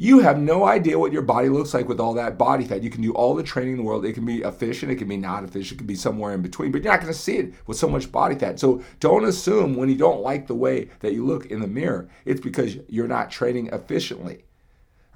you 0.00 0.20
have 0.20 0.38
no 0.38 0.64
idea 0.64 0.98
what 0.98 1.12
your 1.12 1.22
body 1.22 1.48
looks 1.48 1.74
like 1.74 1.88
with 1.88 1.98
all 1.98 2.14
that 2.14 2.38
body 2.38 2.64
fat. 2.64 2.84
You 2.84 2.90
can 2.90 3.02
do 3.02 3.12
all 3.12 3.34
the 3.34 3.42
training 3.42 3.72
in 3.72 3.78
the 3.78 3.82
world. 3.82 4.04
It 4.04 4.12
can 4.12 4.24
be 4.24 4.42
efficient, 4.42 4.92
it 4.92 4.96
can 4.96 5.08
be 5.08 5.16
not 5.16 5.42
efficient, 5.42 5.72
it 5.72 5.78
can 5.78 5.86
be 5.88 5.96
somewhere 5.96 6.34
in 6.34 6.40
between, 6.40 6.70
but 6.70 6.84
you're 6.84 6.92
not 6.92 7.00
going 7.00 7.12
to 7.12 7.18
see 7.18 7.36
it 7.36 7.54
with 7.66 7.78
so 7.78 7.88
much 7.88 8.12
body 8.12 8.36
fat. 8.36 8.60
So 8.60 8.82
don't 9.00 9.24
assume 9.24 9.74
when 9.74 9.88
you 9.88 9.96
don't 9.96 10.22
like 10.22 10.46
the 10.46 10.54
way 10.54 10.90
that 11.00 11.14
you 11.14 11.26
look 11.26 11.46
in 11.46 11.60
the 11.60 11.66
mirror, 11.66 12.08
it's 12.24 12.40
because 12.40 12.76
you're 12.88 13.08
not 13.08 13.30
training 13.30 13.70
efficiently. 13.72 14.44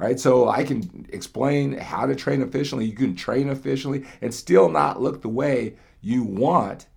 Right? 0.02 0.18
So 0.18 0.48
I 0.48 0.64
can 0.64 1.06
explain 1.10 1.74
how 1.74 2.06
to 2.06 2.16
train 2.16 2.42
efficiently. 2.42 2.86
You 2.86 2.96
can 2.96 3.14
train 3.14 3.48
efficiently 3.48 4.04
and 4.20 4.34
still 4.34 4.68
not 4.68 5.00
look 5.00 5.22
the 5.22 5.28
way 5.28 5.76
you 6.00 6.24
want 6.24 6.88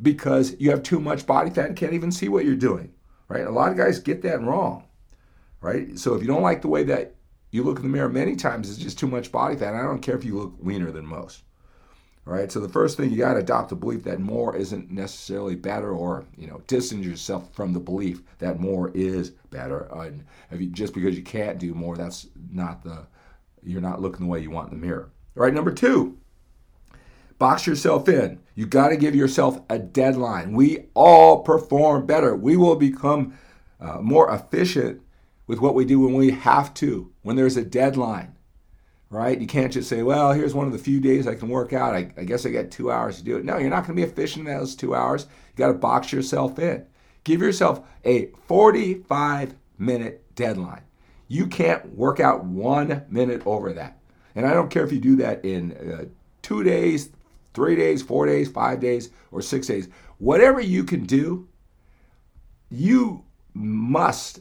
because 0.00 0.56
you 0.58 0.70
have 0.70 0.82
too 0.82 0.98
much 0.98 1.26
body 1.26 1.50
fat 1.50 1.66
and 1.66 1.76
can't 1.76 1.92
even 1.92 2.10
see 2.10 2.30
what 2.30 2.46
you're 2.46 2.56
doing, 2.56 2.94
right? 3.28 3.46
A 3.46 3.50
lot 3.50 3.70
of 3.70 3.76
guys 3.76 3.98
get 3.98 4.22
that 4.22 4.40
wrong, 4.40 4.84
right? 5.60 5.98
So 5.98 6.14
if 6.14 6.22
you 6.22 6.26
don't 6.26 6.40
like 6.40 6.62
the 6.62 6.68
way 6.68 6.84
that 6.84 7.16
you 7.50 7.62
look 7.64 7.76
in 7.76 7.82
the 7.82 7.90
mirror 7.90 8.08
many 8.08 8.34
times, 8.34 8.70
it's 8.70 8.78
just 8.78 8.98
too 8.98 9.08
much 9.08 9.30
body 9.30 9.54
fat. 9.54 9.74
I 9.74 9.82
don't 9.82 10.00
care 10.00 10.16
if 10.16 10.24
you 10.24 10.38
look 10.38 10.54
leaner 10.60 10.90
than 10.90 11.04
most, 11.04 11.42
right? 12.28 12.52
So 12.52 12.60
the 12.60 12.68
first 12.68 12.96
thing 12.96 13.10
you 13.10 13.16
got 13.16 13.34
to 13.34 13.40
adopt 13.40 13.70
the 13.70 13.76
belief 13.76 14.04
that 14.04 14.20
more 14.20 14.54
isn't 14.54 14.90
necessarily 14.90 15.54
better, 15.54 15.90
or 15.90 16.24
you 16.36 16.46
know, 16.46 16.60
distance 16.66 17.04
yourself 17.04 17.52
from 17.54 17.72
the 17.72 17.80
belief 17.80 18.22
that 18.38 18.60
more 18.60 18.90
is 18.94 19.30
better. 19.50 19.88
And 19.94 20.24
you, 20.52 20.68
just 20.68 20.94
because 20.94 21.16
you 21.16 21.22
can't 21.22 21.58
do 21.58 21.74
more, 21.74 21.96
that's 21.96 22.26
not 22.50 22.82
the 22.84 23.06
you're 23.64 23.80
not 23.80 24.00
looking 24.00 24.26
the 24.26 24.30
way 24.30 24.40
you 24.40 24.50
want 24.50 24.72
in 24.72 24.80
the 24.80 24.86
mirror. 24.86 25.10
All 25.36 25.42
right, 25.42 25.54
number 25.54 25.72
two 25.72 26.18
box 27.38 27.66
yourself 27.66 28.08
in. 28.08 28.40
You 28.54 28.66
got 28.66 28.88
to 28.88 28.96
give 28.96 29.14
yourself 29.14 29.60
a 29.70 29.78
deadline. 29.78 30.52
We 30.52 30.86
all 30.94 31.42
perform 31.42 32.06
better. 32.06 32.34
We 32.34 32.56
will 32.56 32.76
become 32.76 33.38
uh, 33.80 33.98
more 34.00 34.32
efficient 34.32 35.02
with 35.46 35.60
what 35.60 35.74
we 35.74 35.84
do 35.84 36.00
when 36.00 36.14
we 36.14 36.32
have 36.32 36.74
to, 36.74 37.12
when 37.22 37.36
there's 37.36 37.56
a 37.56 37.64
deadline, 37.64 38.34
right? 39.10 39.40
You 39.40 39.46
can't 39.46 39.72
just 39.72 39.88
say, 39.88 40.02
well, 40.02 40.32
here's 40.32 40.54
one 40.54 40.66
of 40.66 40.72
the 40.72 40.78
few 40.78 41.00
days 41.00 41.26
I 41.26 41.34
can 41.34 41.48
work 41.48 41.72
out. 41.72 41.94
I, 41.94 42.12
I 42.16 42.24
guess 42.24 42.44
I 42.44 42.50
got 42.50 42.70
two 42.70 42.90
hours 42.90 43.18
to 43.18 43.24
do 43.24 43.36
it. 43.36 43.44
No, 43.44 43.58
you're 43.58 43.70
not 43.70 43.86
going 43.86 43.96
to 43.96 44.02
be 44.06 44.08
efficient 44.08 44.46
in 44.46 44.54
those 44.54 44.74
two 44.76 44.94
hours. 44.94 45.24
You 45.24 45.56
got 45.56 45.68
to 45.68 45.74
box 45.74 46.12
yourself 46.12 46.58
in. 46.58 46.84
Give 47.24 47.40
yourself 47.40 47.86
a 48.04 48.26
45 48.46 49.54
minute 49.78 50.24
deadline. 50.34 50.82
You 51.28 51.46
can't 51.46 51.94
work 51.94 52.20
out 52.20 52.44
one 52.44 53.04
minute 53.08 53.42
over 53.46 53.72
that. 53.74 53.98
And 54.34 54.46
I 54.46 54.54
don't 54.54 54.70
care 54.70 54.84
if 54.84 54.92
you 54.92 55.00
do 55.00 55.16
that 55.16 55.44
in 55.44 55.72
uh, 55.72 56.04
two 56.42 56.62
days, 56.62 57.10
three 57.54 57.76
days, 57.76 58.02
four 58.02 58.26
days, 58.26 58.48
five 58.48 58.80
days, 58.80 59.10
or 59.30 59.42
six 59.42 59.66
days, 59.66 59.88
whatever 60.18 60.60
you 60.60 60.84
can 60.84 61.04
do, 61.04 61.48
you 62.70 63.24
must 63.54 64.40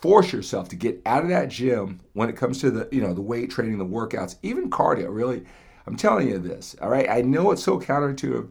force 0.00 0.32
yourself 0.32 0.68
to 0.68 0.76
get 0.76 1.00
out 1.06 1.22
of 1.22 1.28
that 1.28 1.48
gym 1.48 2.00
when 2.12 2.28
it 2.28 2.36
comes 2.36 2.60
to 2.60 2.70
the 2.70 2.88
you 2.92 3.00
know 3.00 3.12
the 3.12 3.20
weight 3.20 3.50
training 3.50 3.78
the 3.78 3.84
workouts 3.84 4.36
even 4.42 4.70
cardio 4.70 5.06
really 5.08 5.44
i'm 5.86 5.96
telling 5.96 6.28
you 6.28 6.38
this 6.38 6.76
all 6.80 6.88
right 6.88 7.08
i 7.10 7.20
know 7.20 7.50
it's 7.50 7.62
so 7.62 7.78
counterintuitive 7.78 8.48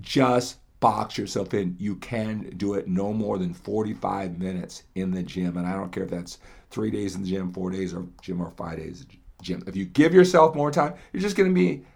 just 0.00 0.58
box 0.84 1.16
yourself 1.16 1.54
in. 1.54 1.74
You 1.78 1.96
can 1.96 2.52
do 2.58 2.74
it 2.74 2.86
no 2.86 3.10
more 3.10 3.38
than 3.38 3.54
45 3.54 4.38
minutes 4.38 4.82
in 4.94 5.12
the 5.12 5.22
gym. 5.22 5.56
And 5.56 5.66
I 5.66 5.72
don't 5.72 5.90
care 5.90 6.02
if 6.04 6.10
that's 6.10 6.38
three 6.68 6.90
days 6.90 7.14
in 7.14 7.22
the 7.22 7.28
gym, 7.28 7.54
four 7.54 7.70
days 7.70 7.94
or 7.94 8.06
gym, 8.20 8.42
or 8.42 8.50
five 8.50 8.76
days 8.76 9.06
gym. 9.40 9.62
If 9.66 9.76
you 9.76 9.86
give 9.86 10.12
yourself 10.12 10.54
more 10.54 10.70
time, 10.70 10.92
you're 11.10 11.22
just 11.22 11.36
going 11.36 11.48
to 11.48 11.54
be 11.54 11.86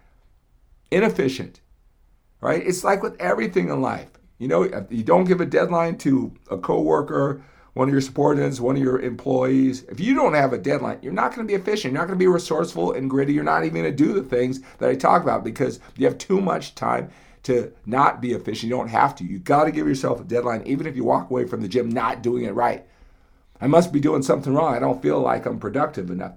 inefficient, 0.89 1.61
right? 2.41 2.65
It's 2.65 2.83
like 2.83 3.03
with 3.03 3.15
everything 3.21 3.69
in 3.69 3.79
life. 3.79 4.09
You 4.39 4.47
know, 4.47 4.63
you 4.89 5.03
don't 5.03 5.25
give 5.25 5.39
a 5.39 5.45
deadline 5.45 5.97
to 5.99 6.33
a 6.49 6.57
coworker, 6.57 7.43
one 7.73 7.87
of 7.87 7.93
your 7.93 8.01
subordinates, 8.01 8.59
one 8.59 8.75
of 8.75 8.81
your 8.81 8.99
employees. 8.99 9.83
If 9.83 9.99
you 9.99 10.15
don't 10.15 10.33
have 10.33 10.53
a 10.53 10.57
deadline, 10.57 10.99
you're 11.01 11.13
not 11.13 11.35
going 11.35 11.47
to 11.47 11.51
be 11.51 11.59
efficient. 11.59 11.93
You're 11.93 12.01
not 12.01 12.07
going 12.07 12.17
to 12.17 12.23
be 12.23 12.27
resourceful 12.27 12.93
and 12.93 13.09
gritty. 13.09 13.33
You're 13.33 13.43
not 13.43 13.63
even 13.63 13.81
going 13.81 13.95
to 13.95 14.03
do 14.03 14.13
the 14.13 14.23
things 14.23 14.61
that 14.79 14.89
I 14.89 14.95
talk 14.95 15.23
about 15.23 15.43
because 15.43 15.79
you 15.95 16.05
have 16.05 16.17
too 16.17 16.41
much 16.41 16.75
time 16.75 17.09
to 17.43 17.71
not 17.85 18.21
be 18.21 18.33
efficient. 18.33 18.69
You 18.69 18.77
don't 18.77 18.89
have 18.89 19.15
to. 19.15 19.23
You 19.23 19.39
got 19.39 19.65
to 19.65 19.71
give 19.71 19.87
yourself 19.87 20.19
a 20.19 20.23
deadline, 20.23 20.63
even 20.65 20.87
if 20.87 20.95
you 20.95 21.03
walk 21.03 21.29
away 21.29 21.45
from 21.45 21.61
the 21.61 21.67
gym 21.67 21.89
not 21.89 22.21
doing 22.21 22.43
it 22.43 22.53
right. 22.53 22.85
I 23.61 23.67
must 23.67 23.91
be 23.91 23.99
doing 23.99 24.23
something 24.23 24.53
wrong. 24.53 24.73
I 24.73 24.79
don't 24.79 25.01
feel 25.01 25.19
like 25.19 25.45
I'm 25.45 25.59
productive 25.59 26.09
enough. 26.09 26.33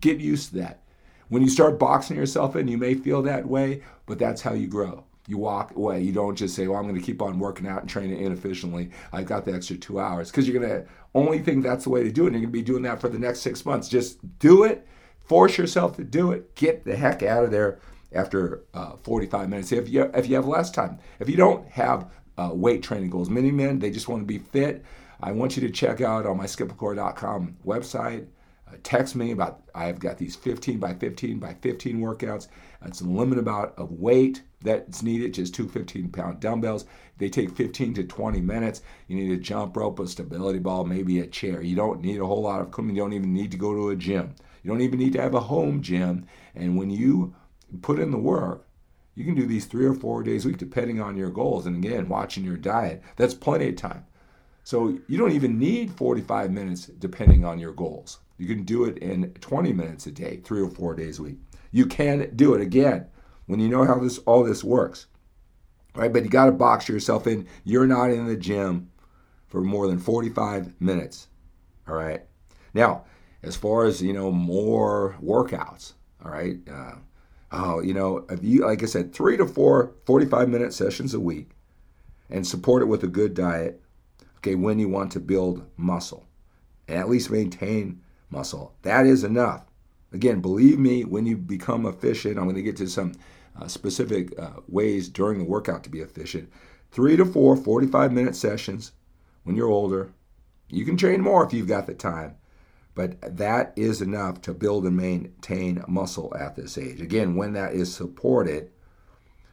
Get 0.00 0.18
used 0.18 0.50
to 0.50 0.56
that. 0.58 0.82
When 1.28 1.42
you 1.42 1.48
start 1.48 1.78
boxing 1.78 2.16
yourself 2.16 2.56
in, 2.56 2.68
you 2.68 2.76
may 2.76 2.94
feel 2.94 3.22
that 3.22 3.46
way, 3.46 3.82
but 4.06 4.18
that's 4.18 4.42
how 4.42 4.52
you 4.52 4.66
grow. 4.66 5.04
You 5.28 5.38
walk 5.38 5.74
away. 5.76 6.02
You 6.02 6.12
don't 6.12 6.36
just 6.36 6.54
say, 6.54 6.66
well, 6.66 6.78
I'm 6.78 6.88
going 6.88 7.00
to 7.00 7.06
keep 7.06 7.22
on 7.22 7.38
working 7.38 7.66
out 7.66 7.82
and 7.82 7.88
training 7.88 8.20
inefficiently. 8.20 8.90
I've 9.12 9.26
got 9.26 9.44
the 9.44 9.54
extra 9.54 9.76
two 9.76 10.00
hours. 10.00 10.30
Because 10.30 10.48
you're 10.48 10.60
going 10.60 10.68
to 10.68 10.86
only 11.14 11.38
think 11.38 11.62
that's 11.62 11.84
the 11.84 11.90
way 11.90 12.02
to 12.02 12.10
do 12.10 12.24
it. 12.24 12.28
And 12.28 12.34
you're 12.34 12.50
going 12.50 12.52
to 12.52 12.58
be 12.58 12.62
doing 12.62 12.82
that 12.82 13.00
for 13.00 13.08
the 13.08 13.18
next 13.18 13.40
six 13.40 13.64
months. 13.64 13.88
Just 13.88 14.18
do 14.38 14.64
it. 14.64 14.86
Force 15.20 15.56
yourself 15.56 15.96
to 15.96 16.04
do 16.04 16.32
it. 16.32 16.54
Get 16.56 16.84
the 16.84 16.96
heck 16.96 17.22
out 17.22 17.44
of 17.44 17.50
there 17.50 17.78
after 18.12 18.64
uh, 18.74 18.96
45 18.96 19.48
minutes. 19.48 19.72
If 19.72 19.88
you, 19.88 20.10
if 20.14 20.28
you 20.28 20.34
have 20.34 20.46
less 20.46 20.70
time, 20.70 20.98
if 21.20 21.28
you 21.28 21.36
don't 21.36 21.66
have 21.68 22.10
uh, 22.36 22.50
weight 22.52 22.82
training 22.82 23.10
goals, 23.10 23.30
many 23.30 23.50
men, 23.50 23.78
they 23.78 23.90
just 23.90 24.08
want 24.08 24.22
to 24.22 24.26
be 24.26 24.38
fit. 24.38 24.84
I 25.22 25.30
want 25.30 25.56
you 25.56 25.66
to 25.66 25.72
check 25.72 26.00
out 26.00 26.26
on 26.26 26.36
my 26.36 26.46
skiplacour.com 26.46 27.56
website. 27.64 28.26
Uh, 28.68 28.76
text 28.82 29.14
me 29.14 29.30
about, 29.30 29.62
I've 29.74 30.00
got 30.00 30.18
these 30.18 30.34
15 30.34 30.78
by 30.78 30.94
15 30.94 31.38
by 31.38 31.54
15 31.54 32.00
workouts. 32.00 32.48
It's 32.84 33.00
a 33.00 33.04
limit 33.04 33.38
amount 33.38 33.72
of 33.76 33.92
weight 33.92 34.42
that's 34.62 35.02
needed, 35.02 35.34
just 35.34 35.54
two 35.54 35.68
15 35.68 36.10
pound 36.10 36.40
dumbbells. 36.40 36.84
They 37.18 37.28
take 37.28 37.50
15 37.50 37.94
to 37.94 38.04
20 38.04 38.40
minutes. 38.40 38.82
You 39.08 39.16
need 39.16 39.32
a 39.32 39.36
jump 39.36 39.76
rope, 39.76 39.98
a 39.98 40.06
stability 40.08 40.58
ball, 40.58 40.84
maybe 40.84 41.20
a 41.20 41.26
chair. 41.26 41.62
You 41.62 41.76
don't 41.76 42.00
need 42.00 42.20
a 42.20 42.26
whole 42.26 42.42
lot 42.42 42.60
of 42.60 42.68
equipment. 42.68 42.96
You 42.96 43.02
don't 43.02 43.12
even 43.12 43.32
need 43.32 43.50
to 43.52 43.56
go 43.56 43.74
to 43.74 43.90
a 43.90 43.96
gym. 43.96 44.34
You 44.62 44.70
don't 44.70 44.80
even 44.80 44.98
need 44.98 45.12
to 45.14 45.22
have 45.22 45.34
a 45.34 45.40
home 45.40 45.82
gym. 45.82 46.26
And 46.54 46.76
when 46.76 46.90
you 46.90 47.34
put 47.80 47.98
in 47.98 48.10
the 48.10 48.18
work, 48.18 48.66
you 49.14 49.24
can 49.24 49.34
do 49.34 49.46
these 49.46 49.66
three 49.66 49.84
or 49.84 49.94
four 49.94 50.22
days 50.22 50.44
a 50.44 50.48
week 50.48 50.58
depending 50.58 51.00
on 51.00 51.16
your 51.16 51.30
goals. 51.30 51.66
And 51.66 51.84
again, 51.84 52.08
watching 52.08 52.44
your 52.44 52.56
diet, 52.56 53.02
that's 53.16 53.34
plenty 53.34 53.68
of 53.68 53.76
time. 53.76 54.06
So 54.64 54.98
you 55.08 55.18
don't 55.18 55.32
even 55.32 55.58
need 55.58 55.92
45 55.92 56.50
minutes 56.50 56.86
depending 56.86 57.44
on 57.44 57.58
your 57.58 57.72
goals. 57.72 58.18
You 58.38 58.46
can 58.46 58.64
do 58.64 58.84
it 58.84 58.98
in 58.98 59.32
20 59.34 59.72
minutes 59.72 60.06
a 60.06 60.12
day, 60.12 60.40
three 60.44 60.62
or 60.62 60.70
four 60.70 60.94
days 60.94 61.18
a 61.18 61.22
week. 61.22 61.38
You 61.72 61.86
can 61.86 62.30
do 62.36 62.54
it 62.54 62.60
again 62.60 63.06
when 63.46 63.58
you 63.58 63.68
know 63.68 63.84
how 63.84 63.98
this 63.98 64.18
all 64.18 64.44
this 64.44 64.62
works. 64.62 65.06
Right? 65.94 66.12
But 66.12 66.24
you 66.24 66.30
got 66.30 66.46
to 66.46 66.52
box 66.52 66.88
yourself 66.88 67.26
in. 67.26 67.48
You're 67.64 67.86
not 67.86 68.10
in 68.10 68.26
the 68.26 68.36
gym 68.36 68.90
for 69.48 69.60
more 69.60 69.88
than 69.88 69.98
45 69.98 70.80
minutes. 70.80 71.28
All 71.86 71.94
right. 71.94 72.22
Now, 72.72 73.04
as 73.42 73.56
far 73.56 73.84
as 73.84 74.00
you 74.00 74.12
know, 74.12 74.30
more 74.30 75.16
workouts. 75.22 75.92
All 76.24 76.30
right. 76.30 76.56
Uh, 76.70 76.94
oh, 77.50 77.80
you 77.80 77.92
know, 77.92 78.24
if 78.30 78.42
you, 78.42 78.64
like 78.64 78.82
I 78.82 78.86
said, 78.86 79.12
three 79.12 79.36
to 79.36 79.46
four 79.46 79.94
45 80.06 80.48
minute 80.48 80.72
sessions 80.72 81.14
a 81.14 81.20
week 81.20 81.50
and 82.30 82.46
support 82.46 82.82
it 82.82 82.86
with 82.86 83.02
a 83.02 83.08
good 83.08 83.34
diet, 83.34 83.82
okay, 84.38 84.54
when 84.54 84.78
you 84.78 84.88
want 84.88 85.12
to 85.12 85.20
build 85.20 85.66
muscle 85.76 86.26
and 86.88 86.98
at 86.98 87.10
least 87.10 87.30
maintain 87.30 88.00
muscle, 88.30 88.74
that 88.82 89.06
is 89.06 89.24
enough. 89.24 89.64
Again, 90.12 90.40
believe 90.40 90.78
me, 90.78 91.04
when 91.04 91.26
you 91.26 91.36
become 91.36 91.86
efficient, 91.86 92.38
I'm 92.38 92.44
going 92.44 92.56
to 92.56 92.62
get 92.62 92.76
to 92.76 92.88
some 92.88 93.12
uh, 93.58 93.66
specific 93.66 94.38
uh, 94.38 94.60
ways 94.68 95.08
during 95.08 95.38
the 95.38 95.44
workout 95.44 95.84
to 95.84 95.90
be 95.90 96.00
efficient. 96.00 96.50
Three 96.90 97.16
to 97.16 97.24
four 97.24 97.56
45 97.56 98.12
minute 98.12 98.36
sessions 98.36 98.92
when 99.44 99.56
you're 99.56 99.68
older. 99.68 100.12
You 100.68 100.84
can 100.84 100.96
train 100.96 101.20
more 101.20 101.44
if 101.44 101.52
you've 101.52 101.68
got 101.68 101.86
the 101.86 101.94
time. 101.94 102.36
But 102.94 103.38
that 103.38 103.72
is 103.74 104.02
enough 104.02 104.42
to 104.42 104.52
build 104.52 104.84
and 104.84 104.96
maintain 104.96 105.82
muscle 105.88 106.34
at 106.38 106.56
this 106.56 106.76
age. 106.76 107.00
Again, 107.00 107.36
when 107.36 107.54
that 107.54 107.72
is 107.72 107.94
supported 107.94 108.70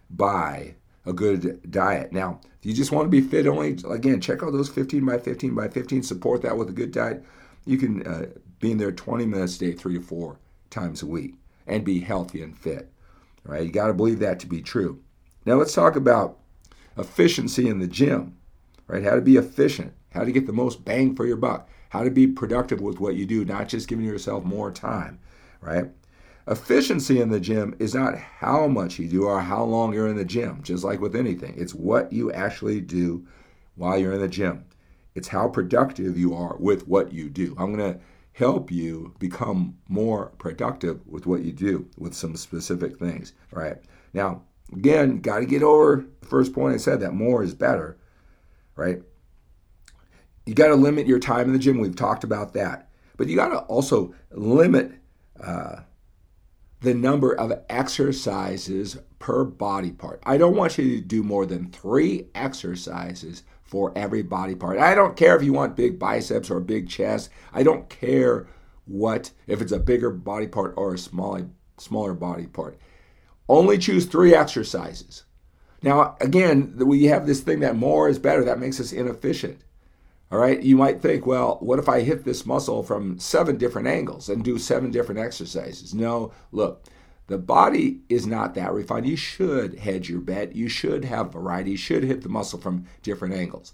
by 0.10 0.76
a 1.06 1.14
good 1.14 1.72
diet. 1.72 2.12
Now, 2.12 2.42
if 2.60 2.66
you 2.66 2.74
just 2.74 2.92
want 2.92 3.06
to 3.06 3.10
be 3.10 3.22
fit 3.22 3.48
only, 3.48 3.78
again, 3.90 4.20
check 4.20 4.44
out 4.44 4.52
those 4.52 4.68
15 4.68 5.06
by 5.06 5.18
15 5.18 5.56
by 5.56 5.70
15, 5.70 6.04
support 6.04 6.42
that 6.42 6.58
with 6.58 6.68
a 6.68 6.74
good 6.74 6.92
diet. 6.92 7.24
You 7.66 7.78
can 7.78 8.06
uh, 8.06 8.26
be 8.60 8.72
in 8.72 8.78
there 8.78 8.92
20 8.92 9.26
minutes 9.26 9.56
a 9.56 9.60
day, 9.60 9.72
three 9.72 9.96
to 9.96 10.02
four 10.02 10.38
times 10.70 11.02
a 11.02 11.08
week, 11.08 11.36
and 11.68 11.84
be 11.84 12.00
healthy 12.00 12.42
and 12.42 12.58
fit. 12.58 12.92
All 13.46 13.54
right, 13.54 13.64
you 13.64 13.72
got 13.72 13.88
to 13.88 13.94
believe 13.94 14.20
that 14.20 14.40
to 14.40 14.48
be 14.48 14.62
true. 14.62 15.02
Now, 15.46 15.56
let's 15.56 15.74
talk 15.74 15.96
about 15.96 16.38
efficiency 16.98 17.68
in 17.68 17.80
the 17.80 17.88
gym, 17.88 18.38
right? 18.88 19.04
How 19.04 19.16
to 19.16 19.22
be 19.22 19.38
efficient, 19.38 19.94
how 20.14 20.24
to 20.24 20.32
get 20.32 20.46
the 20.46 20.54
most 20.54 20.84
bang 20.84 21.16
for 21.16 21.26
your 21.26 21.38
buck 21.38 21.70
how 21.90 22.04
to 22.04 22.12
be 22.12 22.28
productive 22.28 22.82
with 22.82 23.00
what 23.00 23.16
you 23.16 23.26
do, 23.26 23.44
not 23.44 23.68
just 23.68 23.88
giving 23.88 24.06
yourself 24.06 24.44
more 24.44 24.72
time, 24.72 25.20
right? 25.60 25.86
Efficiency 26.48 27.20
in 27.20 27.30
the 27.30 27.40
gym 27.40 27.76
is 27.80 27.94
not 27.94 28.18
how 28.18 28.68
much 28.68 28.98
you 28.98 29.08
do 29.08 29.26
or 29.26 29.42
how 29.42 29.64
long 29.64 29.94
you're 29.94 30.08
in 30.08 30.16
the 30.16 30.26
gym, 30.26 30.62
just 30.64 30.84
like 30.84 31.00
with 31.00 31.16
anything. 31.16 31.54
It's 31.58 31.76
what 31.76 32.14
you 32.14 32.32
actually 32.32 32.82
do 32.82 33.28
while 33.76 33.98
you're 33.98 34.14
in 34.14 34.22
the 34.22 34.28
gym. 34.28 34.66
It's 35.16 35.28
how 35.28 35.48
productive 35.48 36.18
you 36.18 36.34
are 36.34 36.56
with 36.58 36.88
what 36.88 37.12
you 37.12 37.30
do. 37.30 37.56
I'm 37.58 37.76
going 37.76 37.94
to 37.94 38.00
help 38.40 38.72
you 38.72 39.14
become 39.20 39.78
more 39.90 40.28
productive 40.38 41.06
with 41.06 41.26
what 41.26 41.42
you 41.42 41.52
do 41.52 41.86
with 41.98 42.14
some 42.14 42.38
specific 42.38 42.98
things, 42.98 43.34
right? 43.52 43.76
Now, 44.14 44.44
again, 44.72 45.20
got 45.20 45.40
to 45.40 45.46
get 45.46 45.62
over 45.62 46.06
the 46.22 46.26
first 46.26 46.54
point 46.54 46.74
I 46.74 46.78
said 46.78 47.02
that 47.02 47.14
more 47.14 47.44
is 47.44 47.54
better, 47.54 47.98
right? 48.78 49.02
You 50.46 50.54
got 50.54 50.70
to 50.70 50.76
limit 50.76 51.06
your 51.06 51.20
time 51.20 51.48
in 51.48 51.54
the 51.54 51.60
gym. 51.60 51.80
We've 51.80 51.98
talked 51.98 52.24
about 52.24 52.54
that. 52.54 52.90
But 53.18 53.28
you 53.28 53.36
got 53.36 53.50
to 53.50 53.60
also 53.60 54.16
limit 54.32 54.94
uh, 55.44 55.82
the 56.80 56.94
number 56.94 57.38
of 57.38 57.52
exercises 57.70 58.98
per 59.20 59.44
body 59.44 59.92
part. 59.92 60.24
I 60.26 60.38
don't 60.38 60.56
want 60.56 60.78
you 60.78 60.96
to 60.96 61.02
do 61.02 61.24
more 61.24 61.46
than 61.46 61.72
three 61.72 62.28
exercises 62.34 63.44
for 63.70 63.94
every 63.96 64.24
body 64.24 64.56
part. 64.56 64.80
I 64.80 64.96
don't 64.96 65.16
care 65.16 65.36
if 65.36 65.44
you 65.44 65.54
want 65.54 65.76
big 65.76 66.00
biceps 66.00 66.50
or 66.50 66.58
a 66.58 66.62
big 66.62 66.90
chest. 66.90 67.30
I 67.54 67.62
don't 67.62 67.88
care 67.88 68.48
what 68.86 69.32
if 69.46 69.62
it's 69.62 69.72
a 69.72 69.80
bigger 69.80 70.10
body 70.10 70.48
part 70.48 70.74
or 70.76 70.96
a 70.96 70.98
smaller 70.98 71.48
smaller 71.78 72.14
body 72.14 72.48
part. 72.48 72.80
Only 73.48 73.78
choose 73.78 74.06
three 74.06 74.34
exercises. 74.34 75.24
Now, 75.82 76.18
again, 76.20 76.74
we 76.78 77.06
have 77.06 77.26
this 77.26 77.42
thing 77.42 77.60
that 77.60 77.76
more 77.76 78.10
is 78.10 78.20
better. 78.20 78.44
That 78.44 78.60
makes 78.60 78.80
us 78.80 78.92
inefficient. 78.92 79.62
All 80.32 80.40
right, 80.40 80.62
you 80.62 80.76
might 80.76 81.02
think, 81.02 81.26
well, 81.26 81.58
what 81.60 81.80
if 81.80 81.90
I 81.90 82.02
hit 82.02 82.24
this 82.24 82.46
muscle 82.46 82.84
from 82.84 83.18
seven 83.18 83.58
different 83.58 83.88
angles 83.88 84.30
and 84.30 84.44
do 84.44 84.60
seven 84.60 84.92
different 84.92 85.20
exercises? 85.20 85.94
No, 85.94 86.32
look, 86.52 86.86
the 87.30 87.38
body 87.38 88.00
is 88.10 88.26
not 88.26 88.56
that 88.56 88.74
refined. 88.74 89.06
You 89.06 89.16
should 89.16 89.76
hedge 89.76 90.10
your 90.10 90.20
bet. 90.20 90.56
You 90.56 90.68
should 90.68 91.06
have 91.06 91.32
variety. 91.32 91.72
You 91.72 91.78
should 91.78 92.04
hit 92.04 92.24
the 92.24 92.30
muscle 92.30 92.60
from 92.60 92.88
different 93.04 93.36
angles. 93.36 93.74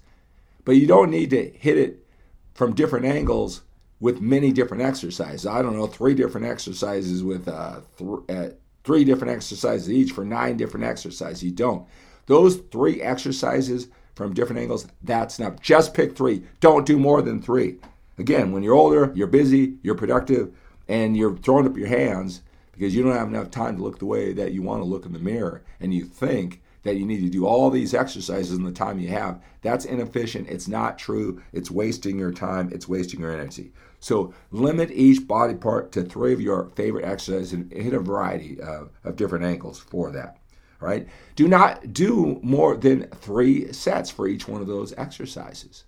But 0.66 0.72
you 0.76 0.86
don't 0.86 1.10
need 1.10 1.30
to 1.30 1.48
hit 1.48 1.78
it 1.78 2.06
from 2.52 2.74
different 2.74 3.06
angles 3.06 3.62
with 3.98 4.20
many 4.20 4.52
different 4.52 4.82
exercises. 4.82 5.46
I 5.46 5.62
don't 5.62 5.74
know, 5.74 5.86
three 5.86 6.14
different 6.14 6.46
exercises 6.46 7.24
with 7.24 7.48
uh, 7.48 7.80
th- 7.96 8.20
uh, 8.28 8.48
three 8.84 9.04
different 9.04 9.32
exercises 9.32 9.90
each 9.90 10.12
for 10.12 10.22
nine 10.22 10.58
different 10.58 10.84
exercises. 10.84 11.42
You 11.42 11.50
don't. 11.50 11.86
Those 12.26 12.56
three 12.56 13.00
exercises 13.00 13.88
from 14.14 14.34
different 14.34 14.60
angles, 14.60 14.86
that's 15.02 15.38
enough. 15.38 15.60
Just 15.62 15.94
pick 15.94 16.14
three. 16.14 16.42
Don't 16.60 16.84
do 16.84 16.98
more 16.98 17.22
than 17.22 17.40
three. 17.40 17.78
Again, 18.18 18.52
when 18.52 18.62
you're 18.62 18.74
older, 18.74 19.12
you're 19.14 19.26
busy, 19.26 19.76
you're 19.82 19.94
productive, 19.94 20.52
and 20.88 21.16
you're 21.16 21.38
throwing 21.38 21.66
up 21.66 21.76
your 21.78 21.88
hands 21.88 22.42
because 22.76 22.94
you 22.94 23.02
don't 23.02 23.16
have 23.16 23.28
enough 23.28 23.50
time 23.50 23.76
to 23.76 23.82
look 23.82 23.98
the 23.98 24.06
way 24.06 24.32
that 24.32 24.52
you 24.52 24.62
want 24.62 24.82
to 24.82 24.88
look 24.88 25.06
in 25.06 25.12
the 25.12 25.18
mirror, 25.18 25.64
and 25.80 25.94
you 25.94 26.04
think 26.04 26.62
that 26.82 26.96
you 26.96 27.04
need 27.04 27.20
to 27.20 27.28
do 27.28 27.46
all 27.46 27.68
these 27.68 27.94
exercises 27.94 28.56
in 28.56 28.64
the 28.64 28.70
time 28.70 29.00
you 29.00 29.08
have. 29.08 29.42
That's 29.62 29.84
inefficient. 29.84 30.48
It's 30.48 30.68
not 30.68 30.98
true. 30.98 31.42
It's 31.52 31.70
wasting 31.70 32.18
your 32.18 32.32
time. 32.32 32.70
It's 32.72 32.86
wasting 32.86 33.20
your 33.20 33.32
energy. 33.32 33.72
So 33.98 34.32
limit 34.52 34.92
each 34.92 35.26
body 35.26 35.54
part 35.54 35.90
to 35.92 36.04
three 36.04 36.32
of 36.32 36.40
your 36.40 36.70
favorite 36.76 37.04
exercises 37.04 37.52
and 37.52 37.72
hit 37.72 37.92
a 37.92 37.98
variety 37.98 38.60
of, 38.60 38.90
of 39.02 39.16
different 39.16 39.44
angles 39.44 39.80
for 39.80 40.12
that 40.12 40.38
right? 40.80 41.08
Do 41.34 41.48
not 41.48 41.92
do 41.92 42.38
more 42.42 42.76
than 42.76 43.08
three 43.08 43.72
sets 43.72 44.10
for 44.10 44.28
each 44.28 44.48
one 44.48 44.60
of 44.60 44.66
those 44.66 44.92
exercises. 44.96 45.84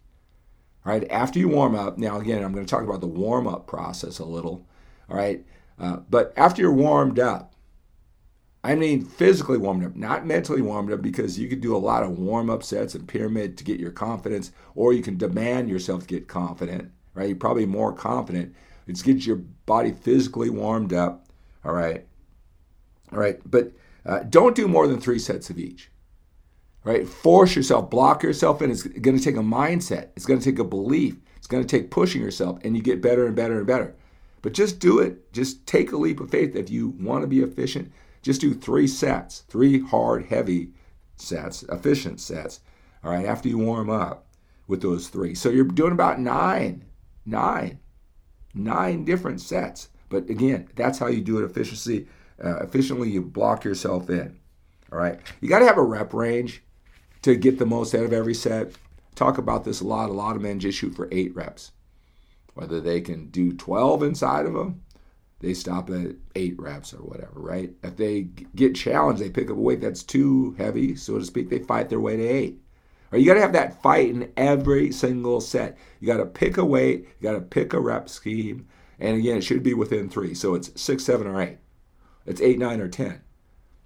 All 0.85 0.93
right, 0.93 1.11
after 1.11 1.39
you 1.39 1.49
warm 1.49 1.75
up, 1.75 1.99
now 1.99 2.19
again, 2.19 2.43
I'm 2.43 2.53
going 2.53 2.65
to 2.65 2.71
talk 2.71 2.85
about 2.85 3.01
the 3.01 3.07
warm 3.07 3.47
up 3.47 3.67
process 3.67 4.19
a 4.19 4.25
little. 4.25 4.67
All 5.11 5.17
right, 5.17 5.45
uh, 5.79 5.99
but 6.09 6.33
after 6.37 6.63
you're 6.63 6.73
warmed 6.73 7.19
up, 7.19 7.55
I 8.65 8.75
mean 8.75 9.05
physically 9.05 9.57
warmed 9.57 9.85
up, 9.85 9.95
not 9.95 10.27
mentally 10.27 10.63
warmed 10.63 10.93
up, 10.93 11.01
because 11.01 11.39
you 11.39 11.49
could 11.49 11.61
do 11.61 11.77
a 11.77 11.79
lot 11.79 12.03
of 12.03 12.19
warm 12.19 12.51
up 12.51 12.63
sets 12.63 12.95
and 12.95 13.07
pyramid 13.07 13.57
to 13.57 13.65
get 13.65 13.79
your 13.79 13.93
confidence, 13.93 14.51
or 14.75 14.93
you 14.93 15.03
can 15.03 15.17
demand 15.17 15.69
yourself 15.69 16.03
to 16.03 16.07
get 16.07 16.27
confident, 16.27 16.91
right? 17.15 17.29
You're 17.29 17.37
probably 17.37 17.67
more 17.67 17.93
confident. 17.93 18.55
It's 18.87 19.03
get 19.03 19.25
your 19.25 19.37
body 19.37 19.93
physically 19.93 20.51
warmed 20.51 20.93
up, 20.93 21.27
all 21.65 21.73
right? 21.73 22.07
All 23.13 23.19
right, 23.19 23.39
but 23.49 23.73
uh, 24.05 24.21
don't 24.29 24.57
do 24.57 24.67
more 24.67 24.89
than 24.89 25.01
three 25.01 25.19
sets 25.19 25.51
of 25.51 25.59
each, 25.59 25.91
right? 26.85 27.07
Force 27.07 27.55
yourself, 27.55 27.91
block 27.91 28.23
yourself 28.23 28.61
in. 28.61 28.71
It's 28.71 28.83
going 28.83 29.17
to 29.17 29.23
take 29.23 29.37
a 29.37 29.41
mindset, 29.41 30.09
it's 30.17 30.27
going 30.27 30.41
to 30.41 30.45
take 30.45 30.59
a 30.59 30.65
belief, 30.65 31.17
it's 31.37 31.47
going 31.47 31.65
to 31.65 31.69
take 31.69 31.91
pushing 31.91 32.23
yourself, 32.23 32.59
and 32.65 32.77
you 32.77 32.83
get 32.83 33.01
better 33.01 33.27
and 33.27 33.37
better 33.37 33.59
and 33.59 33.67
better. 33.67 33.95
But 34.43 34.53
just 34.53 34.79
do 34.79 34.99
it. 34.99 35.33
Just 35.33 35.67
take 35.67 35.93
a 35.93 35.97
leap 35.97 36.21
of 36.21 36.31
faith. 36.31 36.55
If 36.55 36.71
you 36.71 36.91
want 37.01 37.23
to 37.23 37.29
be 37.29 37.41
efficient, 37.41 37.93
just 38.23 38.41
do 38.41 38.55
three 38.55 38.87
sets, 38.87 39.41
three 39.49 39.81
hard, 39.81 40.27
heavy 40.27 40.71
sets, 41.17 41.63
efficient 41.65 42.21
sets. 42.21 42.61
All 43.03 43.13
right, 43.13 43.27
after 43.27 43.49
you 43.49 43.59
warm 43.59 43.91
up 43.91 44.27
with 44.67 44.83
those 44.83 45.09
three. 45.09 45.35
So 45.35 45.49
you're 45.49 45.65
doing 45.65 45.93
about 45.93 46.21
nine, 46.21 46.85
nine, 47.25 47.81
nine 48.55 49.05
different 49.05 49.41
sets. 49.41 49.89
But 50.09 50.29
again, 50.31 50.69
that's 50.77 50.99
how 50.99 51.09
you 51.09 51.21
do 51.21 51.39
it 51.39 51.45
efficiency. 51.45 52.07
Uh, 52.43 52.59
efficiently, 52.59 53.11
you 53.11 53.23
block 53.23 53.65
yourself 53.65 54.11
in. 54.11 54.39
All 54.93 54.99
right, 54.99 55.21
you 55.41 55.49
got 55.49 55.59
to 55.59 55.67
have 55.67 55.79
a 55.79 55.83
rep 55.83 56.15
range 56.15 56.63
to 57.23 57.35
get 57.35 57.59
the 57.59 57.67
most 57.67 57.95
out 57.95 58.05
of 58.05 58.13
every 58.13 58.35
set. 58.35 58.73
Talk 59.15 59.39
about 59.39 59.65
this 59.65 59.81
a 59.81 59.87
lot. 59.87 60.09
A 60.09 60.13
lot 60.13 60.37
of 60.37 60.43
men 60.43 60.61
just 60.61 60.79
shoot 60.79 60.95
for 60.95 61.09
eight 61.11 61.35
reps. 61.35 61.73
Whether 62.59 62.81
they 62.81 63.01
can 63.01 63.29
do 63.29 63.53
12 63.53 64.03
inside 64.03 64.45
of 64.45 64.53
them, 64.53 64.83
they 65.39 65.55
stop 65.55 65.91
at 65.91 66.17
eight 66.35 66.61
reps 66.61 66.93
or 66.93 66.97
whatever, 66.97 67.35
right? 67.37 67.73
If 67.85 67.97
they 67.97 68.23
get 68.57 68.75
challenged, 68.75 69.23
they 69.23 69.31
pick 69.31 69.49
up 69.49 69.57
a 69.57 69.61
weight 69.61 69.81
that's 69.81 70.03
too 70.03 70.57
heavy, 70.59 70.97
so 70.97 71.21
to 71.21 71.25
speak, 71.25 71.51
they 71.51 71.61
fight 71.61 71.89
their 71.89 72.01
way 72.01 72.17
to 72.17 72.27
eight. 72.27 72.61
Or 73.13 73.19
you 73.19 73.27
got 73.27 73.35
to 73.35 73.43
have 73.43 73.53
that 73.53 73.81
fight 73.81 74.11
in 74.11 74.33
every 74.37 74.91
single 74.91 75.41
set. 75.41 75.79
You 76.01 76.09
got 76.09 76.17
to 76.17 76.27
pick 76.27 76.57
a 76.57 76.65
weight, 76.65 77.07
you 77.21 77.23
got 77.23 77.35
to 77.35 77.41
pick 77.41 77.75
a 77.75 77.81
rep 77.81 78.09
scheme, 78.09 78.67
and 78.99 79.17
again, 79.17 79.37
it 79.37 79.45
should 79.45 79.63
be 79.63 79.75
within 79.75 80.09
three. 80.09 80.35
So 80.35 80.57
it's 80.57 80.73
six, 80.75 81.05
seven, 81.05 81.29
or 81.29 81.41
eight. 81.41 81.59
It's 82.27 82.41
eight, 82.41 82.59
nine, 82.59 82.81
or 82.81 82.89
10. 82.89 83.21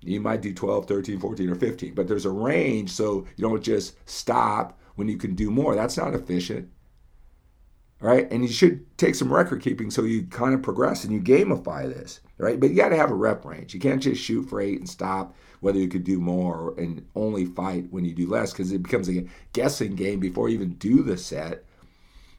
You 0.00 0.22
might 0.22 0.40
do 0.40 0.54
12, 0.54 0.86
13, 0.86 1.20
14, 1.20 1.50
or 1.50 1.56
15, 1.56 1.94
but 1.94 2.08
there's 2.08 2.24
a 2.24 2.30
range, 2.30 2.88
so 2.88 3.26
you 3.36 3.46
don't 3.46 3.62
just 3.62 3.96
stop 4.08 4.80
when 4.94 5.08
you 5.08 5.18
can 5.18 5.34
do 5.34 5.50
more. 5.50 5.74
That's 5.74 5.98
not 5.98 6.14
efficient 6.14 6.70
right? 8.02 8.30
And 8.30 8.42
you 8.42 8.52
should 8.52 8.84
take 8.98 9.14
some 9.14 9.32
record 9.32 9.62
keeping 9.62 9.90
so 9.90 10.02
you 10.02 10.24
kind 10.24 10.54
of 10.54 10.62
progress 10.62 11.04
and 11.04 11.12
you 11.12 11.20
gamify 11.20 11.84
this, 11.84 12.20
right? 12.36 12.58
But 12.58 12.70
you 12.70 12.76
got 12.76 12.88
to 12.88 12.96
have 12.96 13.12
a 13.12 13.14
rep 13.14 13.44
range. 13.44 13.72
You 13.72 13.80
can't 13.80 14.02
just 14.02 14.20
shoot 14.20 14.42
for 14.50 14.60
eight 14.60 14.80
and 14.80 14.88
stop 14.88 15.34
whether 15.60 15.78
you 15.78 15.88
could 15.88 16.02
do 16.02 16.18
more 16.18 16.74
and 16.76 17.06
only 17.14 17.46
fight 17.46 17.86
when 17.90 18.04
you 18.04 18.12
do 18.12 18.28
less 18.28 18.52
because 18.52 18.72
it 18.72 18.82
becomes 18.82 19.08
a 19.08 19.24
guessing 19.52 19.94
game 19.94 20.18
before 20.18 20.48
you 20.48 20.56
even 20.56 20.74
do 20.74 21.04
the 21.04 21.16
set 21.16 21.64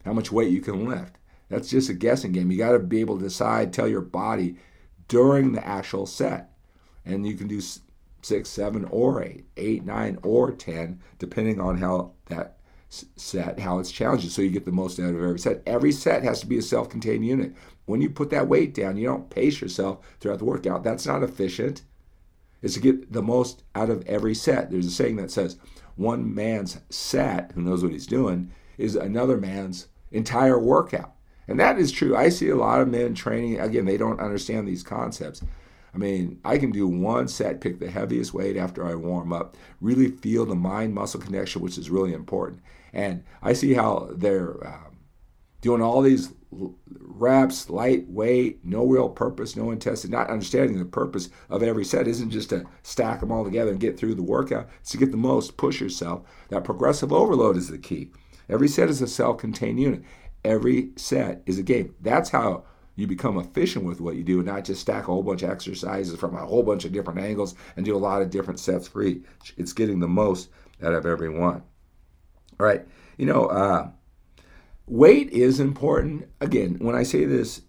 how 0.04 0.12
much 0.12 0.30
weight 0.30 0.50
you 0.50 0.60
can 0.60 0.86
lift. 0.86 1.16
That's 1.48 1.70
just 1.70 1.88
a 1.88 1.94
guessing 1.94 2.32
game. 2.32 2.50
You 2.50 2.58
got 2.58 2.72
to 2.72 2.78
be 2.78 3.00
able 3.00 3.16
to 3.16 3.24
decide, 3.24 3.72
tell 3.72 3.88
your 3.88 4.02
body 4.02 4.56
during 5.08 5.52
the 5.52 5.66
actual 5.66 6.04
set. 6.04 6.50
And 7.06 7.26
you 7.26 7.34
can 7.34 7.48
do 7.48 7.62
six, 8.20 8.50
seven, 8.50 8.84
or 8.90 9.22
eight, 9.22 9.46
eight, 9.56 9.84
nine, 9.86 10.18
or 10.22 10.52
10, 10.52 11.00
depending 11.18 11.58
on 11.58 11.78
how 11.78 12.12
that 12.26 12.53
set, 13.16 13.58
how 13.58 13.78
it's 13.78 13.90
challenging, 13.90 14.30
so 14.30 14.42
you 14.42 14.50
get 14.50 14.64
the 14.64 14.72
most 14.72 14.98
out 14.98 15.14
of 15.14 15.22
every 15.22 15.38
set. 15.38 15.62
Every 15.66 15.92
set 15.92 16.22
has 16.22 16.40
to 16.40 16.46
be 16.46 16.58
a 16.58 16.62
self 16.62 16.88
contained 16.88 17.26
unit. 17.26 17.54
When 17.86 18.00
you 18.00 18.10
put 18.10 18.30
that 18.30 18.48
weight 18.48 18.74
down, 18.74 18.96
you 18.96 19.06
don't 19.06 19.30
pace 19.30 19.60
yourself 19.60 20.04
throughout 20.20 20.38
the 20.38 20.44
workout. 20.44 20.84
That's 20.84 21.06
not 21.06 21.22
efficient. 21.22 21.82
It's 22.62 22.74
to 22.74 22.80
get 22.80 23.12
the 23.12 23.22
most 23.22 23.62
out 23.74 23.90
of 23.90 24.06
every 24.06 24.34
set. 24.34 24.70
There's 24.70 24.86
a 24.86 24.90
saying 24.90 25.16
that 25.16 25.30
says, 25.30 25.58
one 25.96 26.34
man's 26.34 26.78
set, 26.90 27.52
who 27.52 27.62
knows 27.62 27.82
what 27.82 27.92
he's 27.92 28.06
doing, 28.06 28.50
is 28.78 28.96
another 28.96 29.36
man's 29.36 29.88
entire 30.10 30.58
workout. 30.58 31.12
And 31.46 31.60
that 31.60 31.78
is 31.78 31.92
true. 31.92 32.16
I 32.16 32.30
see 32.30 32.48
a 32.48 32.56
lot 32.56 32.80
of 32.80 32.88
men 32.88 33.14
training, 33.14 33.60
again, 33.60 33.84
they 33.84 33.98
don't 33.98 34.20
understand 34.20 34.66
these 34.66 34.82
concepts. 34.82 35.42
I 35.94 35.98
mean, 35.98 36.40
I 36.44 36.58
can 36.58 36.72
do 36.72 36.88
one 36.88 37.28
set, 37.28 37.60
pick 37.60 37.78
the 37.78 37.90
heaviest 37.90 38.34
weight 38.34 38.56
after 38.56 38.84
I 38.84 38.94
warm 38.96 39.32
up, 39.32 39.56
really 39.80 40.10
feel 40.10 40.44
the 40.44 40.56
mind 40.56 40.92
muscle 40.92 41.20
connection, 41.20 41.62
which 41.62 41.78
is 41.78 41.88
really 41.88 42.12
important. 42.12 42.60
And 42.92 43.22
I 43.42 43.52
see 43.52 43.74
how 43.74 44.08
they're 44.12 44.66
um, 44.66 44.98
doing 45.60 45.82
all 45.82 46.02
these 46.02 46.32
reps, 46.50 47.70
lightweight, 47.70 48.64
no 48.64 48.84
real 48.84 49.08
purpose, 49.08 49.56
no 49.56 49.70
intensity, 49.70 50.12
not 50.12 50.30
understanding 50.30 50.78
the 50.78 50.84
purpose 50.84 51.28
of 51.48 51.62
every 51.62 51.84
set 51.84 52.08
isn't 52.08 52.30
just 52.30 52.50
to 52.50 52.64
stack 52.82 53.20
them 53.20 53.30
all 53.30 53.44
together 53.44 53.70
and 53.70 53.80
get 53.80 53.98
through 53.98 54.14
the 54.14 54.22
workout, 54.22 54.68
it's 54.80 54.90
to 54.90 54.98
get 54.98 55.10
the 55.10 55.16
most, 55.16 55.56
push 55.56 55.80
yourself. 55.80 56.22
That 56.48 56.64
progressive 56.64 57.12
overload 57.12 57.56
is 57.56 57.68
the 57.68 57.78
key. 57.78 58.10
Every 58.48 58.68
set 58.68 58.88
is 58.88 59.00
a 59.00 59.06
self 59.06 59.38
contained 59.38 59.80
unit. 59.80 60.02
Every 60.44 60.90
set 60.96 61.42
is 61.46 61.58
a 61.58 61.62
game. 61.62 61.94
That's 62.00 62.30
how 62.30 62.64
you 62.96 63.06
become 63.06 63.38
efficient 63.38 63.84
with 63.84 64.00
what 64.00 64.16
you 64.16 64.22
do 64.22 64.38
and 64.38 64.46
not 64.46 64.64
just 64.64 64.80
stack 64.80 65.04
a 65.04 65.06
whole 65.06 65.22
bunch 65.22 65.42
of 65.42 65.50
exercises 65.50 66.18
from 66.18 66.36
a 66.36 66.46
whole 66.46 66.62
bunch 66.62 66.84
of 66.84 66.92
different 66.92 67.20
angles 67.20 67.54
and 67.76 67.84
do 67.84 67.96
a 67.96 67.98
lot 67.98 68.22
of 68.22 68.30
different 68.30 68.60
sets 68.60 68.86
for 68.86 69.02
each. 69.02 69.24
It's 69.56 69.72
getting 69.72 70.00
the 70.00 70.08
most 70.08 70.48
out 70.82 70.94
of 70.94 71.06
every 71.06 71.30
one. 71.30 71.62
All 72.60 72.66
right. 72.66 72.86
You 73.16 73.26
know, 73.26 73.46
uh, 73.46 73.90
weight 74.86 75.30
is 75.30 75.60
important. 75.60 76.28
Again, 76.40 76.76
when 76.78 76.94
I 76.94 77.02
say 77.02 77.24
this, 77.24 77.62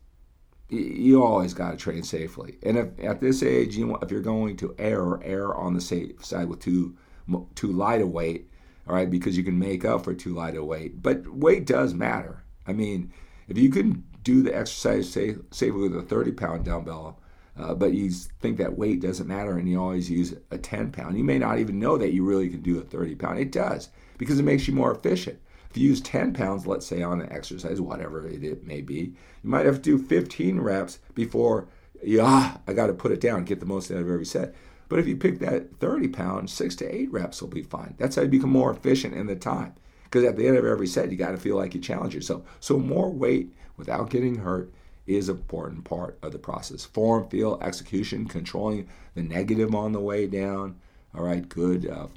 you 0.70 1.24
always 1.24 1.54
got 1.54 1.72
to 1.72 1.78
train 1.78 2.04
safely. 2.04 2.58
And 2.64 2.78
if 2.78 2.88
at 3.04 3.22
this 3.22 3.44
age, 3.44 3.76
you 3.76 3.96
if 3.98 4.12
you're 4.12 4.22
going 4.22 4.58
to 4.58 4.76
err, 4.78 5.24
err 5.24 5.56
on 5.56 5.74
the 5.74 5.82
safe 5.82 6.24
side 6.26 6.48
with 6.48 6.60
too 6.60 6.98
too 7.56 7.72
light 7.72 8.02
a 8.02 8.08
weight, 8.08 8.50
all 8.88 8.96
right, 8.96 9.10
because 9.10 9.38
you 9.38 9.44
can 9.44 9.58
make 9.58 9.86
up 9.86 10.04
for 10.04 10.14
too 10.14 10.34
light 10.34 10.56
a 10.56 10.64
weight. 10.64 11.02
But 11.02 11.28
weight 11.28 11.66
does 11.66 11.94
matter. 11.94 12.44
I 12.68 12.74
mean, 12.74 13.12
if 13.48 13.58
you 13.58 13.70
can 13.70 14.04
do 14.26 14.42
the 14.42 14.54
exercise 14.54 15.10
safe, 15.10 15.38
safely 15.52 15.88
with 15.88 15.96
a 15.96 16.02
30 16.02 16.34
pound 16.34 16.66
dumbbell, 16.66 17.18
uh, 17.58 17.74
but 17.74 17.94
you 17.94 18.10
think 18.10 18.58
that 18.58 18.78
weight 18.78 19.00
doesn't 19.00 19.28
matter 19.28 19.58
and 19.58 19.70
you 19.70 19.80
always 19.80 20.10
use 20.10 20.34
a 20.52 20.58
10 20.58 20.92
pound, 20.92 21.18
you 21.18 21.24
may 21.24 21.40
not 21.40 21.60
even 21.60 21.80
know 21.80 21.98
that 21.98 22.12
you 22.12 22.26
really 22.26 22.50
can 22.50 22.62
do 22.62 22.78
a 22.78 22.82
30 22.82 23.16
pound. 23.16 23.40
It 23.40 23.52
does 23.52 23.90
because 24.18 24.38
it 24.38 24.44
makes 24.44 24.68
you 24.68 24.74
more 24.74 24.94
efficient. 24.94 25.40
If 25.70 25.78
you 25.78 25.90
use 25.90 26.02
10 26.02 26.34
pounds, 26.34 26.66
let's 26.66 26.86
say, 26.86 27.02
on 27.02 27.22
an 27.22 27.32
exercise, 27.32 27.80
whatever 27.80 28.28
it 28.28 28.66
may 28.66 28.82
be, 28.82 29.14
you 29.44 29.50
might 29.50 29.66
have 29.66 29.82
to 29.82 29.98
do 29.98 29.98
15 29.98 30.60
reps 30.60 31.00
before, 31.14 31.68
yeah, 32.04 32.58
I 32.68 32.74
got 32.74 32.88
to 32.88 32.94
put 32.94 33.12
it 33.12 33.22
down, 33.22 33.46
get 33.46 33.60
the 33.60 33.66
most 33.66 33.92
out 33.92 33.98
of 33.98 34.10
every 34.10 34.26
set. 34.26 34.56
But 34.90 35.00
if 35.00 35.08
you 35.08 35.16
pick 35.16 35.40
that 35.40 35.80
30 35.80 36.08
pounds, 36.10 36.54
six 36.54 36.76
to 36.78 36.86
eight 36.86 37.12
reps 37.12 37.42
will 37.42 37.50
be 37.50 37.64
fine. 37.64 37.96
That's 37.98 38.16
how 38.16 38.24
you 38.24 38.28
become 38.28 38.52
more 38.52 38.72
efficient 38.72 39.14
in 39.16 39.28
the 39.28 39.36
time. 39.36 39.76
Because 40.04 40.24
at 40.24 40.38
the 40.38 40.48
end 40.48 40.58
of 40.58 40.66
every 40.66 40.88
set, 40.88 41.12
you 41.12 41.18
got 41.18 41.32
to 41.32 41.38
feel 41.38 41.58
like 41.58 41.76
you 41.76 41.82
challenge 41.82 42.16
yourself. 42.16 42.44
So 42.60 42.80
more 42.80 43.12
weight 43.12 43.54
without 43.78 44.10
getting 44.10 44.36
hurt 44.36 44.72
is 45.08 45.30
an 45.30 45.36
important 45.36 45.84
part 45.84 46.18
of 46.22 46.32
the 46.32 46.40
process. 46.40 46.86
Form, 46.86 47.30
feel, 47.30 47.60
execution, 47.62 48.28
controlling 48.28 48.90
the 49.14 49.22
negative 49.22 49.76
on 49.76 49.92
the 49.92 50.00
way 50.00 50.28
down. 50.28 50.76
All 51.16 51.24
right, 51.24 51.48
good. 51.48 51.88
Uh, 51.88 52.08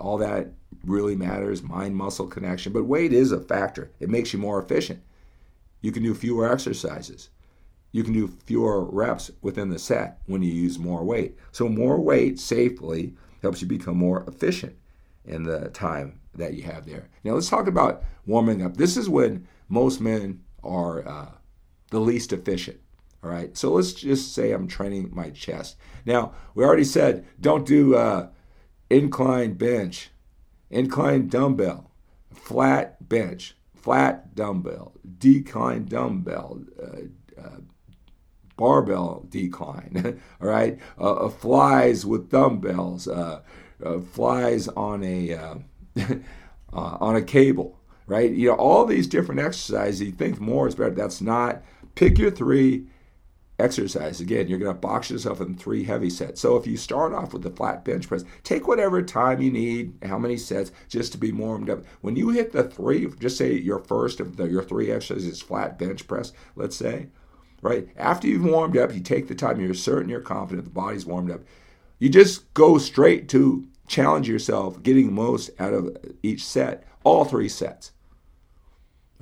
all 0.00 0.18
that 0.18 0.48
really 0.84 1.16
matters 1.16 1.62
mind 1.62 1.96
muscle 1.96 2.26
connection. 2.26 2.72
But 2.72 2.84
weight 2.84 3.12
is 3.12 3.32
a 3.32 3.40
factor, 3.40 3.90
it 4.00 4.10
makes 4.10 4.32
you 4.32 4.38
more 4.38 4.60
efficient. 4.60 5.02
You 5.80 5.92
can 5.92 6.02
do 6.02 6.14
fewer 6.14 6.50
exercises. 6.50 7.28
You 7.92 8.02
can 8.02 8.12
do 8.12 8.26
fewer 8.26 8.84
reps 8.84 9.30
within 9.40 9.68
the 9.68 9.78
set 9.78 10.18
when 10.26 10.42
you 10.42 10.52
use 10.52 10.78
more 10.78 11.04
weight. 11.04 11.36
So, 11.52 11.68
more 11.68 12.00
weight 12.00 12.40
safely 12.40 13.14
helps 13.40 13.62
you 13.62 13.68
become 13.68 13.96
more 13.96 14.24
efficient 14.26 14.74
in 15.24 15.44
the 15.44 15.68
time 15.68 16.20
that 16.34 16.54
you 16.54 16.64
have 16.64 16.86
there. 16.86 17.08
Now, 17.22 17.34
let's 17.34 17.48
talk 17.48 17.68
about 17.68 18.02
warming 18.26 18.62
up. 18.62 18.76
This 18.76 18.96
is 18.96 19.08
when 19.08 19.46
most 19.68 20.00
men 20.00 20.42
are 20.64 21.06
uh, 21.06 21.30
the 21.90 22.00
least 22.00 22.32
efficient. 22.32 22.80
All 23.22 23.30
right. 23.30 23.56
So 23.56 23.72
let's 23.72 23.92
just 23.94 24.34
say 24.34 24.52
I'm 24.52 24.68
training 24.68 25.10
my 25.12 25.30
chest. 25.30 25.76
Now, 26.04 26.32
we 26.54 26.64
already 26.64 26.84
said 26.84 27.24
don't 27.40 27.66
do 27.66 27.94
uh, 27.94 28.28
incline 28.90 29.54
bench, 29.54 30.10
incline 30.70 31.28
dumbbell, 31.28 31.90
flat 32.32 33.08
bench, 33.08 33.56
flat 33.74 34.34
dumbbell, 34.34 34.92
decline 35.18 35.86
dumbbell, 35.86 36.60
uh, 36.82 37.40
uh, 37.40 37.60
barbell 38.56 39.24
decline. 39.30 40.20
all 40.40 40.48
right. 40.48 40.78
Uh, 40.98 41.12
uh, 41.12 41.28
flies 41.30 42.04
with 42.04 42.30
dumbbells, 42.30 43.08
uh, 43.08 43.40
flies 44.12 44.68
on 44.68 45.02
a 45.02 45.62
on 46.72 47.16
a 47.16 47.22
cable 47.22 47.78
right? 48.06 48.30
You 48.30 48.48
know, 48.48 48.56
all 48.56 48.84
these 48.84 49.06
different 49.06 49.40
exercises, 49.40 50.02
you 50.02 50.12
think 50.12 50.40
more 50.40 50.68
is 50.68 50.74
better. 50.74 50.90
That's 50.90 51.20
not. 51.20 51.62
Pick 51.94 52.18
your 52.18 52.30
three 52.30 52.86
exercises. 53.58 54.20
Again, 54.20 54.48
you're 54.48 54.58
going 54.58 54.74
to 54.74 54.80
box 54.80 55.10
yourself 55.10 55.40
in 55.40 55.54
three 55.54 55.84
heavy 55.84 56.10
sets. 56.10 56.40
So 56.40 56.56
if 56.56 56.66
you 56.66 56.76
start 56.76 57.12
off 57.12 57.32
with 57.32 57.42
the 57.42 57.50
flat 57.50 57.84
bench 57.84 58.08
press, 58.08 58.24
take 58.42 58.66
whatever 58.66 59.00
time 59.02 59.40
you 59.40 59.50
need, 59.50 59.94
how 60.02 60.18
many 60.18 60.36
sets, 60.36 60.72
just 60.88 61.12
to 61.12 61.18
be 61.18 61.32
warmed 61.32 61.70
up. 61.70 61.84
When 62.00 62.16
you 62.16 62.30
hit 62.30 62.52
the 62.52 62.64
three, 62.64 63.06
just 63.20 63.38
say 63.38 63.52
your 63.52 63.78
first 63.78 64.20
of 64.20 64.36
the, 64.36 64.48
your 64.48 64.64
three 64.64 64.90
exercises 64.90 65.26
is 65.26 65.42
flat 65.42 65.78
bench 65.78 66.06
press, 66.06 66.32
let's 66.56 66.76
say, 66.76 67.08
right? 67.62 67.88
After 67.96 68.26
you've 68.26 68.44
warmed 68.44 68.76
up, 68.76 68.92
you 68.92 69.00
take 69.00 69.28
the 69.28 69.34
time, 69.34 69.60
you're 69.60 69.74
certain, 69.74 70.10
you're 70.10 70.20
confident, 70.20 70.64
the 70.64 70.70
body's 70.70 71.06
warmed 71.06 71.30
up. 71.30 71.40
You 72.00 72.08
just 72.08 72.52
go 72.54 72.78
straight 72.78 73.28
to 73.30 73.66
challenge 73.86 74.28
yourself, 74.28 74.82
getting 74.82 75.12
most 75.12 75.50
out 75.60 75.72
of 75.72 75.96
each 76.22 76.44
set, 76.44 76.86
all 77.04 77.24
three 77.24 77.48
sets. 77.48 77.92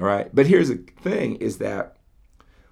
All 0.01 0.07
right. 0.07 0.35
But 0.35 0.47
here's 0.47 0.69
the 0.69 0.85
thing 1.03 1.37
is 1.37 1.59
that 1.59 1.97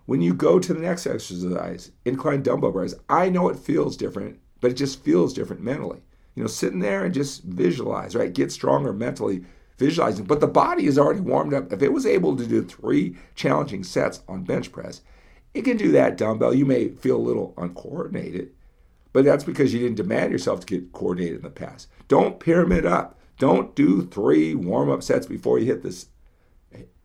when 0.06 0.20
you 0.20 0.34
go 0.34 0.58
to 0.58 0.74
the 0.74 0.80
next 0.80 1.06
exercise, 1.06 1.92
incline 2.04 2.42
dumbbell 2.42 2.72
bars, 2.72 2.94
I 3.08 3.28
know 3.28 3.48
it 3.48 3.58
feels 3.58 3.96
different, 3.96 4.40
but 4.60 4.70
it 4.72 4.74
just 4.74 5.04
feels 5.04 5.34
different 5.34 5.62
mentally. 5.62 6.00
You 6.34 6.42
know, 6.42 6.48
sitting 6.48 6.80
there 6.80 7.04
and 7.04 7.14
just 7.14 7.44
visualize, 7.44 8.16
right? 8.16 8.32
Get 8.32 8.50
stronger 8.50 8.92
mentally, 8.92 9.44
visualizing. 9.78 10.24
But 10.24 10.40
the 10.40 10.48
body 10.48 10.86
is 10.86 10.98
already 10.98 11.20
warmed 11.20 11.54
up. 11.54 11.72
If 11.72 11.82
it 11.82 11.92
was 11.92 12.06
able 12.06 12.36
to 12.36 12.46
do 12.46 12.62
three 12.62 13.16
challenging 13.34 13.84
sets 13.84 14.22
on 14.26 14.44
bench 14.44 14.72
press, 14.72 15.02
it 15.54 15.62
can 15.62 15.76
do 15.76 15.92
that 15.92 16.16
dumbbell. 16.16 16.54
You 16.54 16.66
may 16.66 16.88
feel 16.88 17.16
a 17.16 17.18
little 17.18 17.54
uncoordinated, 17.56 18.50
but 19.12 19.24
that's 19.24 19.44
because 19.44 19.72
you 19.72 19.80
didn't 19.80 19.96
demand 19.96 20.32
yourself 20.32 20.60
to 20.60 20.66
get 20.66 20.92
coordinated 20.92 21.36
in 21.36 21.42
the 21.42 21.50
past. 21.50 21.88
Don't 22.08 22.40
pyramid 22.40 22.86
up. 22.86 23.19
Don't 23.40 23.74
do 23.74 24.03
three 24.05 24.55
warm 24.55 24.90
up 24.90 25.03
sets 25.03 25.26
before 25.26 25.59
you 25.59 25.64
hit 25.64 25.83
this 25.83 26.09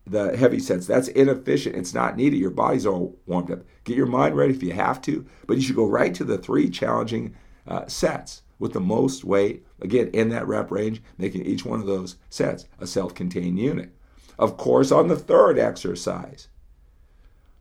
the 0.06 0.36
heavy 0.36 0.60
sets. 0.60 0.86
That's 0.86 1.08
inefficient. 1.08 1.74
It's 1.74 1.94
not 1.94 2.14
needed. 2.14 2.36
Your 2.36 2.50
body's 2.50 2.84
all 2.84 3.18
warmed 3.24 3.50
up. 3.50 3.62
Get 3.84 3.96
your 3.96 4.06
mind 4.06 4.36
ready 4.36 4.54
if 4.54 4.62
you 4.62 4.72
have 4.72 5.00
to, 5.02 5.26
but 5.46 5.56
you 5.56 5.62
should 5.62 5.74
go 5.74 5.88
right 5.88 6.14
to 6.14 6.24
the 6.24 6.36
three 6.36 6.68
challenging 6.68 7.34
uh, 7.66 7.86
sets 7.86 8.42
with 8.58 8.74
the 8.74 8.80
most 8.80 9.24
weight, 9.24 9.66
again, 9.80 10.08
in 10.12 10.28
that 10.28 10.46
rep 10.46 10.70
range, 10.70 11.02
making 11.16 11.44
each 11.44 11.64
one 11.64 11.80
of 11.80 11.86
those 11.86 12.16
sets 12.28 12.66
a 12.78 12.86
self 12.86 13.14
contained 13.14 13.58
unit. 13.58 13.90
Of 14.38 14.58
course, 14.58 14.92
on 14.92 15.08
the 15.08 15.16
third 15.16 15.58
exercise, 15.58 16.48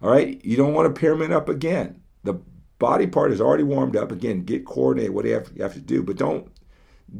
all 0.01 0.11
right, 0.11 0.43
you 0.43 0.57
don't 0.57 0.73
want 0.73 0.93
to 0.93 0.99
pyramid 0.99 1.31
up 1.31 1.47
again. 1.47 2.01
The 2.25 2.41
body 2.77 3.07
part 3.07 3.31
is 3.31 3.39
already 3.39 3.63
warmed 3.63 3.95
up. 3.95 4.11
Again, 4.11 4.43
get 4.43 4.65
coordinated, 4.65 5.15
what 5.15 5.23
you 5.23 5.33
have, 5.33 5.49
you 5.55 5.63
have 5.63 5.73
to 5.75 5.79
do, 5.79 6.03
but 6.03 6.17
don't 6.17 6.51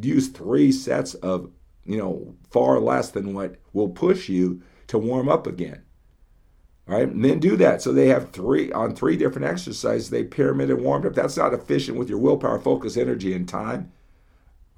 use 0.02 0.30
three 0.30 0.72
sets 0.72 1.14
of, 1.16 1.52
you 1.86 1.98
know, 1.98 2.36
far 2.50 2.80
less 2.80 3.12
than 3.12 3.34
what 3.34 3.56
will 3.74 3.90
push 3.90 4.30
you 4.30 4.62
to 4.88 4.98
warm 4.98 5.30
up 5.30 5.48
again. 5.48 5.82
All 6.88 6.96
right, 6.96 7.14
men 7.14 7.40
do 7.40 7.58
that. 7.58 7.82
So 7.82 7.92
they 7.92 8.08
have 8.10 8.32
three 8.32 8.72
on 8.72 8.96
three 8.96 9.18
different 9.18 9.48
exercises. 9.48 10.10
They 10.10 10.24
pyramid 10.24 10.70
and 10.70 10.82
warmed 10.82 11.06
up. 11.06 11.16
That's 11.16 11.38
not 11.38 11.54
efficient 11.54 11.98
with 11.98 12.10
your 12.10 12.20
willpower, 12.20 12.60
focus, 12.60 12.96
energy, 12.96 13.34
and 13.34 13.48
time. 13.48 13.92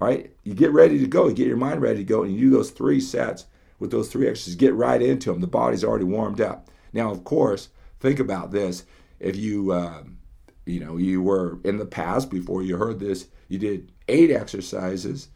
Right, 0.00 0.32
you 0.44 0.54
get 0.54 0.72
ready 0.72 0.98
to 1.00 1.06
go. 1.06 1.28
You 1.28 1.34
get 1.34 1.48
your 1.48 1.56
mind 1.56 1.82
ready 1.82 1.98
to 1.98 2.04
go, 2.04 2.22
and 2.22 2.32
you 2.32 2.40
do 2.40 2.50
those 2.50 2.70
three 2.70 3.00
sets 3.00 3.46
with 3.78 3.90
those 3.90 4.08
three 4.08 4.28
exercises. 4.28 4.54
Get 4.54 4.74
right 4.74 5.02
into 5.02 5.32
them. 5.32 5.40
The 5.40 5.48
body's 5.48 5.84
already 5.84 6.04
warmed 6.04 6.40
up. 6.40 6.68
Now, 6.92 7.10
of 7.10 7.24
course, 7.24 7.68
think 8.00 8.20
about 8.20 8.52
this. 8.52 8.84
If 9.18 9.36
you, 9.36 9.72
um, 9.72 10.18
you 10.66 10.80
know, 10.80 10.96
you 10.96 11.20
were 11.20 11.58
in 11.64 11.78
the 11.78 11.84
past 11.84 12.30
before 12.30 12.62
you 12.62 12.76
heard 12.76 13.00
this, 13.00 13.26
you 13.48 13.58
did 13.58 13.90
eight 14.08 14.30
exercises, 14.30 15.28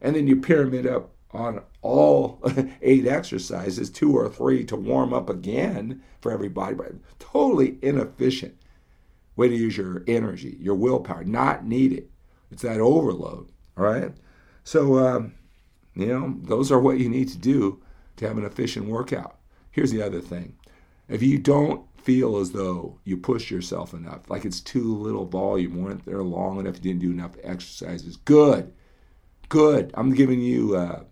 and 0.00 0.16
then 0.16 0.26
you 0.26 0.36
pyramid 0.36 0.86
up 0.86 1.10
on 1.32 1.62
all 1.82 2.40
eight 2.82 3.06
exercises, 3.06 3.90
two 3.90 4.16
or 4.16 4.28
three 4.28 4.64
to 4.64 4.76
warm 4.76 5.12
up 5.12 5.30
again 5.30 6.02
for 6.20 6.32
everybody, 6.32 6.74
but 6.74 6.92
totally 7.18 7.78
inefficient 7.82 8.56
way 9.36 9.48
to 9.48 9.56
use 9.56 9.76
your 9.76 10.02
energy, 10.06 10.56
your 10.60 10.74
willpower, 10.74 11.24
not 11.24 11.64
needed. 11.64 12.08
It's 12.50 12.62
that 12.62 12.80
overload, 12.80 13.50
all 13.76 13.84
right? 13.84 14.12
So, 14.64 14.98
um, 14.98 15.34
you 15.94 16.06
know, 16.06 16.36
those 16.42 16.70
are 16.70 16.80
what 16.80 16.98
you 16.98 17.08
need 17.08 17.28
to 17.28 17.38
do 17.38 17.80
to 18.16 18.28
have 18.28 18.38
an 18.38 18.44
efficient 18.44 18.86
workout. 18.86 19.38
Here's 19.70 19.92
the 19.92 20.02
other 20.02 20.20
thing 20.20 20.56
if 21.08 21.22
you 21.22 21.38
don't 21.38 21.84
feel 22.02 22.36
as 22.38 22.52
though 22.52 22.98
you 23.04 23.16
push 23.16 23.50
yourself 23.50 23.94
enough, 23.94 24.28
like 24.28 24.44
it's 24.44 24.60
too 24.60 24.96
little 24.96 25.26
volume, 25.26 25.82
weren't 25.82 26.04
there 26.04 26.22
long 26.22 26.60
enough, 26.60 26.76
you 26.76 26.80
didn't 26.80 27.00
do 27.00 27.10
enough 27.10 27.36
exercises, 27.42 28.16
good, 28.16 28.72
good. 29.48 29.90
I'm 29.94 30.14
giving 30.14 30.40
you. 30.40 30.76
Uh, 30.76 31.04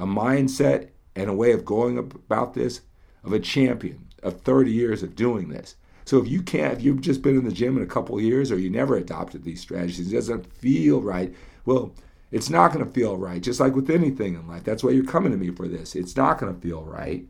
a 0.00 0.06
mindset 0.06 0.88
and 1.14 1.28
a 1.28 1.34
way 1.34 1.52
of 1.52 1.64
going 1.64 1.98
about 1.98 2.54
this 2.54 2.80
of 3.22 3.32
a 3.32 3.38
champion 3.38 4.06
of 4.22 4.40
30 4.40 4.72
years 4.72 5.02
of 5.02 5.14
doing 5.14 5.50
this. 5.50 5.76
So 6.06 6.18
if 6.18 6.26
you 6.26 6.42
can't, 6.42 6.72
if 6.72 6.82
you've 6.82 7.02
just 7.02 7.22
been 7.22 7.36
in 7.36 7.44
the 7.44 7.52
gym 7.52 7.76
in 7.76 7.82
a 7.82 7.86
couple 7.86 8.20
years 8.20 8.50
or 8.50 8.58
you 8.58 8.70
never 8.70 8.96
adopted 8.96 9.44
these 9.44 9.60
strategies, 9.60 10.10
it 10.10 10.16
doesn't 10.16 10.50
feel 10.52 11.02
right, 11.02 11.34
well, 11.66 11.94
it's 12.32 12.48
not 12.48 12.72
going 12.72 12.84
to 12.84 12.90
feel 12.90 13.16
right. 13.16 13.42
Just 13.42 13.60
like 13.60 13.74
with 13.74 13.90
anything 13.90 14.34
in 14.34 14.48
life. 14.48 14.64
That's 14.64 14.82
why 14.82 14.90
you're 14.90 15.04
coming 15.04 15.32
to 15.32 15.38
me 15.38 15.50
for 15.50 15.68
this. 15.68 15.94
It's 15.94 16.16
not 16.16 16.38
going 16.38 16.54
to 16.54 16.60
feel 16.60 16.82
right 16.82 17.26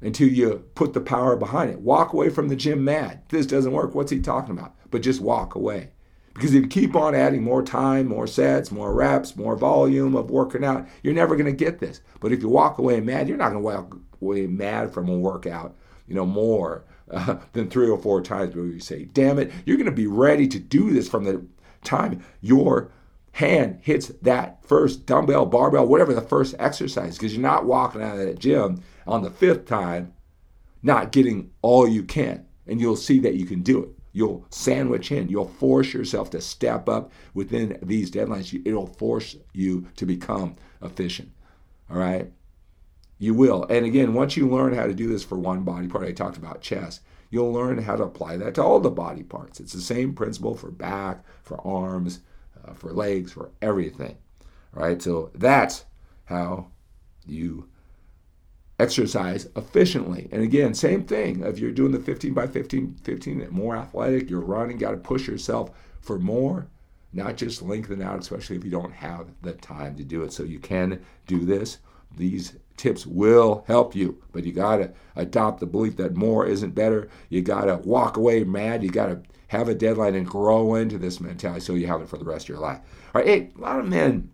until 0.00 0.28
you 0.28 0.64
put 0.74 0.92
the 0.92 1.00
power 1.00 1.36
behind 1.36 1.70
it. 1.70 1.80
Walk 1.80 2.12
away 2.12 2.30
from 2.30 2.48
the 2.48 2.56
gym 2.56 2.84
mad. 2.84 3.22
This 3.28 3.46
doesn't 3.46 3.72
work. 3.72 3.94
What's 3.94 4.10
he 4.10 4.20
talking 4.20 4.56
about? 4.56 4.74
But 4.90 5.02
just 5.02 5.20
walk 5.20 5.54
away. 5.54 5.90
Because 6.34 6.54
if 6.54 6.62
you 6.62 6.68
keep 6.68 6.96
on 6.96 7.14
adding 7.14 7.42
more 7.42 7.62
time, 7.62 8.06
more 8.06 8.26
sets, 8.26 8.70
more 8.70 8.94
reps, 8.94 9.36
more 9.36 9.56
volume 9.56 10.14
of 10.14 10.30
working 10.30 10.64
out, 10.64 10.88
you're 11.02 11.12
never 11.12 11.36
going 11.36 11.46
to 11.46 11.64
get 11.64 11.80
this. 11.80 12.00
But 12.20 12.32
if 12.32 12.40
you 12.40 12.48
walk 12.48 12.78
away 12.78 13.00
mad, 13.00 13.28
you're 13.28 13.36
not 13.36 13.50
going 13.50 13.62
to 13.62 13.66
walk 13.66 13.96
away 14.22 14.46
mad 14.46 14.92
from 14.92 15.08
a 15.08 15.18
workout, 15.18 15.76
you 16.06 16.14
know, 16.14 16.24
more 16.24 16.84
uh, 17.10 17.36
than 17.52 17.68
three 17.68 17.88
or 17.88 17.98
four 17.98 18.22
times 18.22 18.54
before 18.54 18.66
you 18.66 18.80
say, 18.80 19.04
damn 19.06 19.38
it, 19.38 19.52
you're 19.66 19.76
going 19.76 19.86
to 19.86 19.92
be 19.92 20.06
ready 20.06 20.46
to 20.48 20.58
do 20.58 20.92
this 20.92 21.08
from 21.08 21.24
the 21.24 21.44
time 21.82 22.22
your 22.40 22.90
hand 23.32 23.78
hits 23.82 24.08
that 24.22 24.64
first 24.64 25.06
dumbbell, 25.06 25.46
barbell, 25.46 25.86
whatever 25.86 26.12
the 26.12 26.20
first 26.20 26.54
exercise, 26.58 27.16
because 27.16 27.32
you're 27.32 27.42
not 27.42 27.64
walking 27.64 28.02
out 28.02 28.18
of 28.18 28.26
that 28.26 28.38
gym 28.38 28.82
on 29.10 29.22
the 29.22 29.30
fifth 29.30 29.66
time, 29.66 30.12
not 30.82 31.12
getting 31.12 31.50
all 31.62 31.86
you 31.86 32.02
can. 32.02 32.46
And 32.66 32.80
you'll 32.80 32.96
see 32.96 33.18
that 33.20 33.34
you 33.34 33.44
can 33.44 33.62
do 33.62 33.82
it. 33.82 33.88
You'll 34.12 34.46
sandwich 34.50 35.12
in. 35.12 35.28
You'll 35.28 35.48
force 35.48 35.92
yourself 35.92 36.30
to 36.30 36.40
step 36.40 36.88
up 36.88 37.12
within 37.34 37.78
these 37.82 38.10
deadlines. 38.10 38.60
It'll 38.64 38.86
force 38.86 39.36
you 39.52 39.86
to 39.96 40.06
become 40.06 40.56
efficient. 40.82 41.30
All 41.90 41.98
right? 41.98 42.30
You 43.18 43.34
will. 43.34 43.64
And 43.64 43.84
again, 43.84 44.14
once 44.14 44.36
you 44.36 44.48
learn 44.48 44.74
how 44.74 44.86
to 44.86 44.94
do 44.94 45.08
this 45.08 45.24
for 45.24 45.38
one 45.38 45.62
body 45.62 45.88
part, 45.88 46.06
I 46.06 46.12
talked 46.12 46.36
about 46.36 46.62
chest, 46.62 47.02
you'll 47.30 47.52
learn 47.52 47.78
how 47.78 47.96
to 47.96 48.04
apply 48.04 48.36
that 48.38 48.54
to 48.54 48.62
all 48.62 48.80
the 48.80 48.90
body 48.90 49.22
parts. 49.22 49.60
It's 49.60 49.72
the 49.72 49.80
same 49.80 50.14
principle 50.14 50.56
for 50.56 50.70
back, 50.70 51.24
for 51.42 51.64
arms, 51.66 52.20
uh, 52.64 52.74
for 52.74 52.92
legs, 52.92 53.32
for 53.32 53.50
everything. 53.60 54.16
All 54.76 54.82
right? 54.82 55.00
So 55.02 55.30
that's 55.34 55.84
how 56.24 56.68
you 57.26 57.68
exercise 58.80 59.48
efficiently. 59.56 60.28
And 60.32 60.42
again, 60.42 60.74
same 60.74 61.04
thing. 61.04 61.42
If 61.44 61.58
you're 61.58 61.70
doing 61.70 61.92
the 61.92 62.00
15 62.00 62.32
by 62.32 62.46
15, 62.46 62.96
15, 63.04 63.48
more 63.50 63.76
athletic, 63.76 64.30
you're 64.30 64.40
running, 64.40 64.78
got 64.78 64.92
to 64.92 64.96
push 64.96 65.28
yourself 65.28 65.70
for 66.00 66.18
more, 66.18 66.66
not 67.12 67.36
just 67.36 67.62
lengthen 67.62 68.00
out, 68.00 68.18
especially 68.18 68.56
if 68.56 68.64
you 68.64 68.70
don't 68.70 68.92
have 68.92 69.28
the 69.42 69.52
time 69.52 69.96
to 69.96 70.04
do 70.04 70.22
it. 70.22 70.32
So 70.32 70.44
you 70.44 70.58
can 70.58 71.04
do 71.26 71.44
this. 71.44 71.78
These 72.16 72.56
tips 72.76 73.06
will 73.06 73.64
help 73.66 73.94
you, 73.94 74.20
but 74.32 74.44
you 74.44 74.52
got 74.52 74.78
to 74.78 74.92
adopt 75.14 75.60
the 75.60 75.66
belief 75.66 75.96
that 75.98 76.16
more 76.16 76.46
isn't 76.46 76.74
better. 76.74 77.08
You 77.28 77.42
got 77.42 77.66
to 77.66 77.76
walk 77.76 78.16
away 78.16 78.42
mad. 78.44 78.82
You 78.82 78.90
got 78.90 79.06
to 79.06 79.22
have 79.48 79.68
a 79.68 79.74
deadline 79.74 80.14
and 80.14 80.26
grow 80.26 80.74
into 80.76 80.96
this 80.96 81.20
mentality 81.20 81.60
so 81.60 81.74
you 81.74 81.86
have 81.86 82.00
it 82.00 82.08
for 82.08 82.16
the 82.16 82.24
rest 82.24 82.46
of 82.46 82.48
your 82.48 82.58
life. 82.58 82.78
All 83.14 83.20
right, 83.20 83.26
hey, 83.26 83.50
a 83.56 83.60
lot 83.60 83.78
of 83.78 83.86
men 83.86 84.30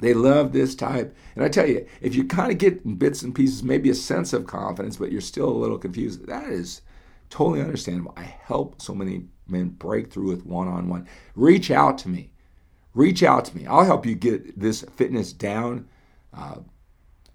they 0.00 0.14
love 0.14 0.52
this 0.52 0.74
type. 0.74 1.14
And 1.34 1.44
I 1.44 1.48
tell 1.48 1.66
you, 1.66 1.86
if 2.00 2.14
you 2.14 2.24
kind 2.24 2.52
of 2.52 2.58
get 2.58 2.98
bits 2.98 3.22
and 3.22 3.34
pieces, 3.34 3.62
maybe 3.62 3.90
a 3.90 3.94
sense 3.94 4.32
of 4.32 4.46
confidence, 4.46 4.96
but 4.96 5.12
you're 5.12 5.20
still 5.20 5.48
a 5.48 5.50
little 5.50 5.78
confused, 5.78 6.26
that 6.26 6.48
is 6.48 6.82
totally 7.30 7.60
understandable. 7.60 8.14
I 8.16 8.22
help 8.22 8.80
so 8.80 8.94
many 8.94 9.26
men 9.46 9.70
break 9.70 10.12
through 10.12 10.28
with 10.28 10.46
one 10.46 10.68
on 10.68 10.88
one. 10.88 11.08
Reach 11.34 11.70
out 11.70 11.98
to 11.98 12.08
me. 12.08 12.32
Reach 12.94 13.22
out 13.22 13.44
to 13.46 13.56
me. 13.56 13.66
I'll 13.66 13.84
help 13.84 14.06
you 14.06 14.14
get 14.14 14.58
this 14.58 14.82
fitness 14.96 15.32
down 15.32 15.88
uh, 16.32 16.56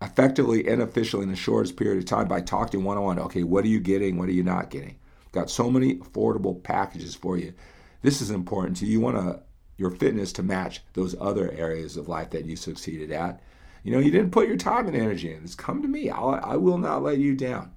effectively 0.01 0.67
and 0.67 0.81
efficiently 0.81 1.23
in 1.23 1.29
the 1.29 1.35
shortest 1.35 1.77
period 1.77 1.97
of 1.97 2.05
time 2.05 2.27
by 2.27 2.41
talking 2.41 2.83
one 2.83 2.97
on 2.97 3.03
one. 3.03 3.19
Okay, 3.19 3.43
what 3.43 3.63
are 3.63 3.69
you 3.69 3.79
getting? 3.79 4.17
What 4.17 4.29
are 4.29 4.33
you 4.33 4.43
not 4.43 4.69
getting? 4.69 4.97
Got 5.31 5.49
so 5.49 5.69
many 5.69 5.95
affordable 5.95 6.61
packages 6.61 7.15
for 7.15 7.37
you. 7.37 7.53
This 8.01 8.21
is 8.21 8.29
important 8.29 8.77
to 8.77 8.85
you. 8.85 8.93
You 8.93 9.01
want 9.01 9.17
to 9.17 9.41
your 9.83 9.91
fitness 9.91 10.31
to 10.31 10.43
match 10.43 10.81
those 10.93 11.13
other 11.19 11.51
areas 11.51 11.97
of 11.97 12.07
life 12.07 12.29
that 12.29 12.45
you 12.45 12.55
succeeded 12.55 13.11
at. 13.11 13.41
You 13.83 13.91
know, 13.91 13.99
you 13.99 14.11
didn't 14.11 14.31
put 14.31 14.47
your 14.47 14.55
time 14.55 14.87
and 14.87 14.95
energy 14.95 15.33
in. 15.33 15.43
It's 15.43 15.55
come 15.55 15.81
to 15.81 15.89
me. 15.89 16.09
I'll, 16.09 16.39
I 16.41 16.55
will 16.55 16.77
not 16.77 17.03
let 17.03 17.17
you 17.17 17.35
down. 17.35 17.73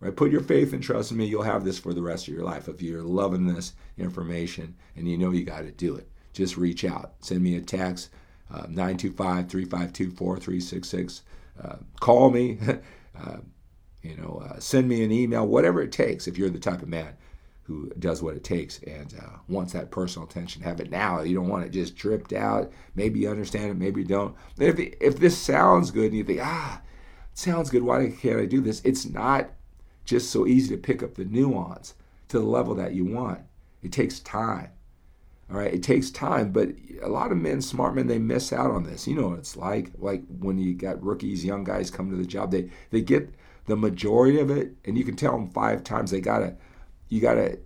Right? 0.00 0.14
Put 0.14 0.32
your 0.32 0.40
faith 0.40 0.72
and 0.72 0.82
trust 0.82 1.12
in 1.12 1.16
me. 1.16 1.26
You'll 1.26 1.42
have 1.42 1.64
this 1.64 1.78
for 1.78 1.94
the 1.94 2.02
rest 2.02 2.26
of 2.26 2.34
your 2.34 2.42
life. 2.42 2.68
If 2.68 2.82
you're 2.82 3.04
loving 3.04 3.46
this 3.46 3.74
information 3.96 4.74
and 4.96 5.08
you 5.08 5.16
know 5.16 5.30
you 5.30 5.44
got 5.44 5.60
to 5.60 5.70
do 5.70 5.94
it, 5.94 6.10
just 6.32 6.56
reach 6.56 6.84
out. 6.84 7.14
Send 7.20 7.40
me 7.40 7.56
a 7.56 7.60
text, 7.60 8.10
uh, 8.50 8.66
925 8.68 9.48
352 9.48 10.10
4366. 10.16 11.22
Uh, 11.62 11.76
call 12.00 12.30
me. 12.30 12.58
uh, 13.18 13.36
you 14.02 14.16
know, 14.16 14.42
uh, 14.44 14.58
send 14.58 14.88
me 14.88 15.04
an 15.04 15.12
email, 15.12 15.46
whatever 15.46 15.80
it 15.82 15.92
takes 15.92 16.26
if 16.26 16.36
you're 16.36 16.50
the 16.50 16.58
type 16.58 16.82
of 16.82 16.88
man 16.88 17.14
who 17.68 17.90
does 17.98 18.22
what 18.22 18.34
it 18.34 18.42
takes 18.42 18.78
and 18.84 19.14
uh, 19.22 19.36
wants 19.46 19.74
that 19.74 19.90
personal 19.90 20.26
attention. 20.26 20.62
Have 20.62 20.80
it 20.80 20.90
now. 20.90 21.20
You 21.20 21.36
don't 21.36 21.48
want 21.48 21.66
it 21.66 21.70
just 21.70 21.96
dripped 21.96 22.32
out. 22.32 22.72
Maybe 22.94 23.20
you 23.20 23.30
understand 23.30 23.70
it, 23.70 23.76
maybe 23.76 24.00
you 24.00 24.06
don't. 24.06 24.34
If, 24.58 24.78
if 24.78 25.18
this 25.18 25.36
sounds 25.36 25.90
good 25.90 26.06
and 26.06 26.16
you 26.16 26.24
think, 26.24 26.40
ah, 26.42 26.80
it 27.30 27.38
sounds 27.38 27.68
good, 27.68 27.82
why 27.82 28.10
can't 28.10 28.40
I 28.40 28.46
do 28.46 28.62
this? 28.62 28.80
It's 28.84 29.04
not 29.04 29.50
just 30.06 30.30
so 30.30 30.46
easy 30.46 30.74
to 30.74 30.80
pick 30.80 31.02
up 31.02 31.14
the 31.14 31.26
nuance 31.26 31.92
to 32.28 32.38
the 32.38 32.46
level 32.46 32.74
that 32.76 32.94
you 32.94 33.04
want. 33.04 33.40
It 33.82 33.92
takes 33.92 34.18
time. 34.20 34.70
All 35.50 35.58
right, 35.58 35.72
it 35.72 35.82
takes 35.82 36.10
time, 36.10 36.52
but 36.52 36.70
a 37.02 37.08
lot 37.08 37.32
of 37.32 37.38
men, 37.38 37.60
smart 37.60 37.94
men, 37.94 38.06
they 38.06 38.18
miss 38.18 38.50
out 38.50 38.70
on 38.70 38.84
this. 38.84 39.06
You 39.06 39.14
know 39.14 39.28
what 39.28 39.38
it's 39.38 39.56
like. 39.56 39.92
Like 39.98 40.22
when 40.40 40.58
you 40.58 40.72
got 40.72 41.02
rookies, 41.02 41.44
young 41.44 41.64
guys 41.64 41.90
come 41.90 42.10
to 42.10 42.16
the 42.16 42.26
job, 42.26 42.50
they 42.50 42.70
they 42.90 43.02
get 43.02 43.34
the 43.66 43.76
majority 43.76 44.40
of 44.40 44.50
it, 44.50 44.74
and 44.86 44.96
you 44.96 45.04
can 45.04 45.16
tell 45.16 45.32
them 45.32 45.50
five 45.50 45.84
times 45.84 46.10
they 46.10 46.20
gotta, 46.20 46.56
you 47.08 47.20
gotta 47.20 47.58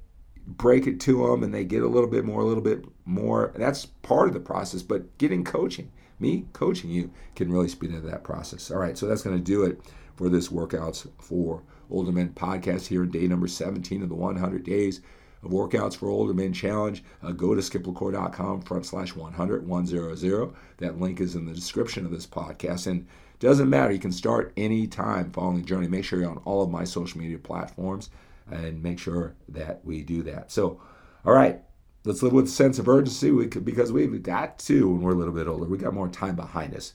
break 0.47 0.87
it 0.87 1.01
to 1.01 1.27
them, 1.27 1.43
and 1.43 1.55
they 1.55 1.65
get 1.65 1.83
a 1.83 1.89
little 1.89 2.09
bit 2.09 2.25
more, 2.25 2.41
a 2.41 2.45
little 2.45 2.63
bit 2.63 2.85
more. 3.05 3.53
That's 3.57 3.87
part 3.87 4.29
of 4.29 4.35
the 4.35 4.41
process. 4.41 4.83
But 4.83 5.17
getting 5.19 5.45
coaching, 5.45 5.91
me 6.19 6.47
coaching 6.53 6.91
you, 6.91 7.11
can 7.37 7.51
really 7.53 7.69
speed 7.69 7.95
up 7.95 8.05
that 8.05 8.25
process. 8.25 8.71
All 8.71 8.79
right, 8.79 8.97
so 8.99 9.07
that's 9.07 9.23
gonna 9.23 9.39
do 9.39 9.65
it 9.65 9.81
for 10.17 10.29
this 10.29 10.49
workouts 10.49 11.09
for 11.19 11.63
older 11.91 12.13
men 12.13 12.31
podcast 12.31 12.87
here 12.87 13.03
in 13.03 13.11
day 13.11 13.27
number 13.27 13.47
17 13.47 14.03
of 14.03 14.09
the 14.09 14.15
100 14.15 14.65
days 14.65 15.01
of 15.43 15.51
workouts 15.51 15.97
for 15.97 16.09
older 16.09 16.35
men 16.35 16.53
challenge, 16.53 17.03
uh, 17.23 17.33
go 17.33 17.55
to 17.55 17.61
skiplacour.com 17.61 18.63
front 18.63 18.87
slash 18.87 19.15
100 19.15 19.67
100. 19.67 20.55
That 20.79 21.01
link 21.01 21.21
is 21.21 21.35
in 21.35 21.47
the 21.47 21.53
description 21.53 22.05
of 22.05 22.13
this 22.13 22.27
podcast. 22.27 22.87
And 22.87 23.07
doesn't 23.41 23.69
matter, 23.69 23.93
you 23.93 23.99
can 23.99 24.13
start 24.13 24.53
any 24.57 24.87
time 24.87 25.33
following 25.33 25.57
the 25.57 25.63
journey. 25.63 25.89
Make 25.89 26.05
sure 26.05 26.21
you're 26.21 26.31
on 26.31 26.41
all 26.45 26.63
of 26.63 26.71
my 26.71 26.85
social 26.85 27.21
media 27.21 27.39
platforms 27.39 28.11
and 28.53 28.83
make 28.83 28.99
sure 28.99 29.35
that 29.49 29.85
we 29.85 30.03
do 30.03 30.23
that. 30.25 30.53
So, 30.53 30.81
all 31.25 31.33
right, 31.33 31.61
let's 32.05 32.23
live 32.23 32.33
with 32.33 32.47
a 32.47 32.49
sense 32.49 32.79
of 32.79 32.89
urgency 32.89 33.31
we 33.31 33.47
could, 33.47 33.65
because 33.65 33.93
we've 33.93 34.23
got 34.23 34.59
to 34.61 34.89
when 34.89 35.01
we're 35.01 35.13
a 35.13 35.17
little 35.17 35.35
bit 35.35 35.49
older. 35.49 35.67
We 35.67 35.79
got 35.79 35.95
more 35.95 36.09
time 36.09 36.37
behind 36.37 36.75
us 36.75 36.95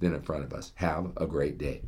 than 0.00 0.14
in 0.14 0.22
front 0.22 0.44
of 0.44 0.52
us. 0.52 0.72
Have 0.76 1.12
a 1.16 1.26
great 1.26 1.58
day. 1.58 1.82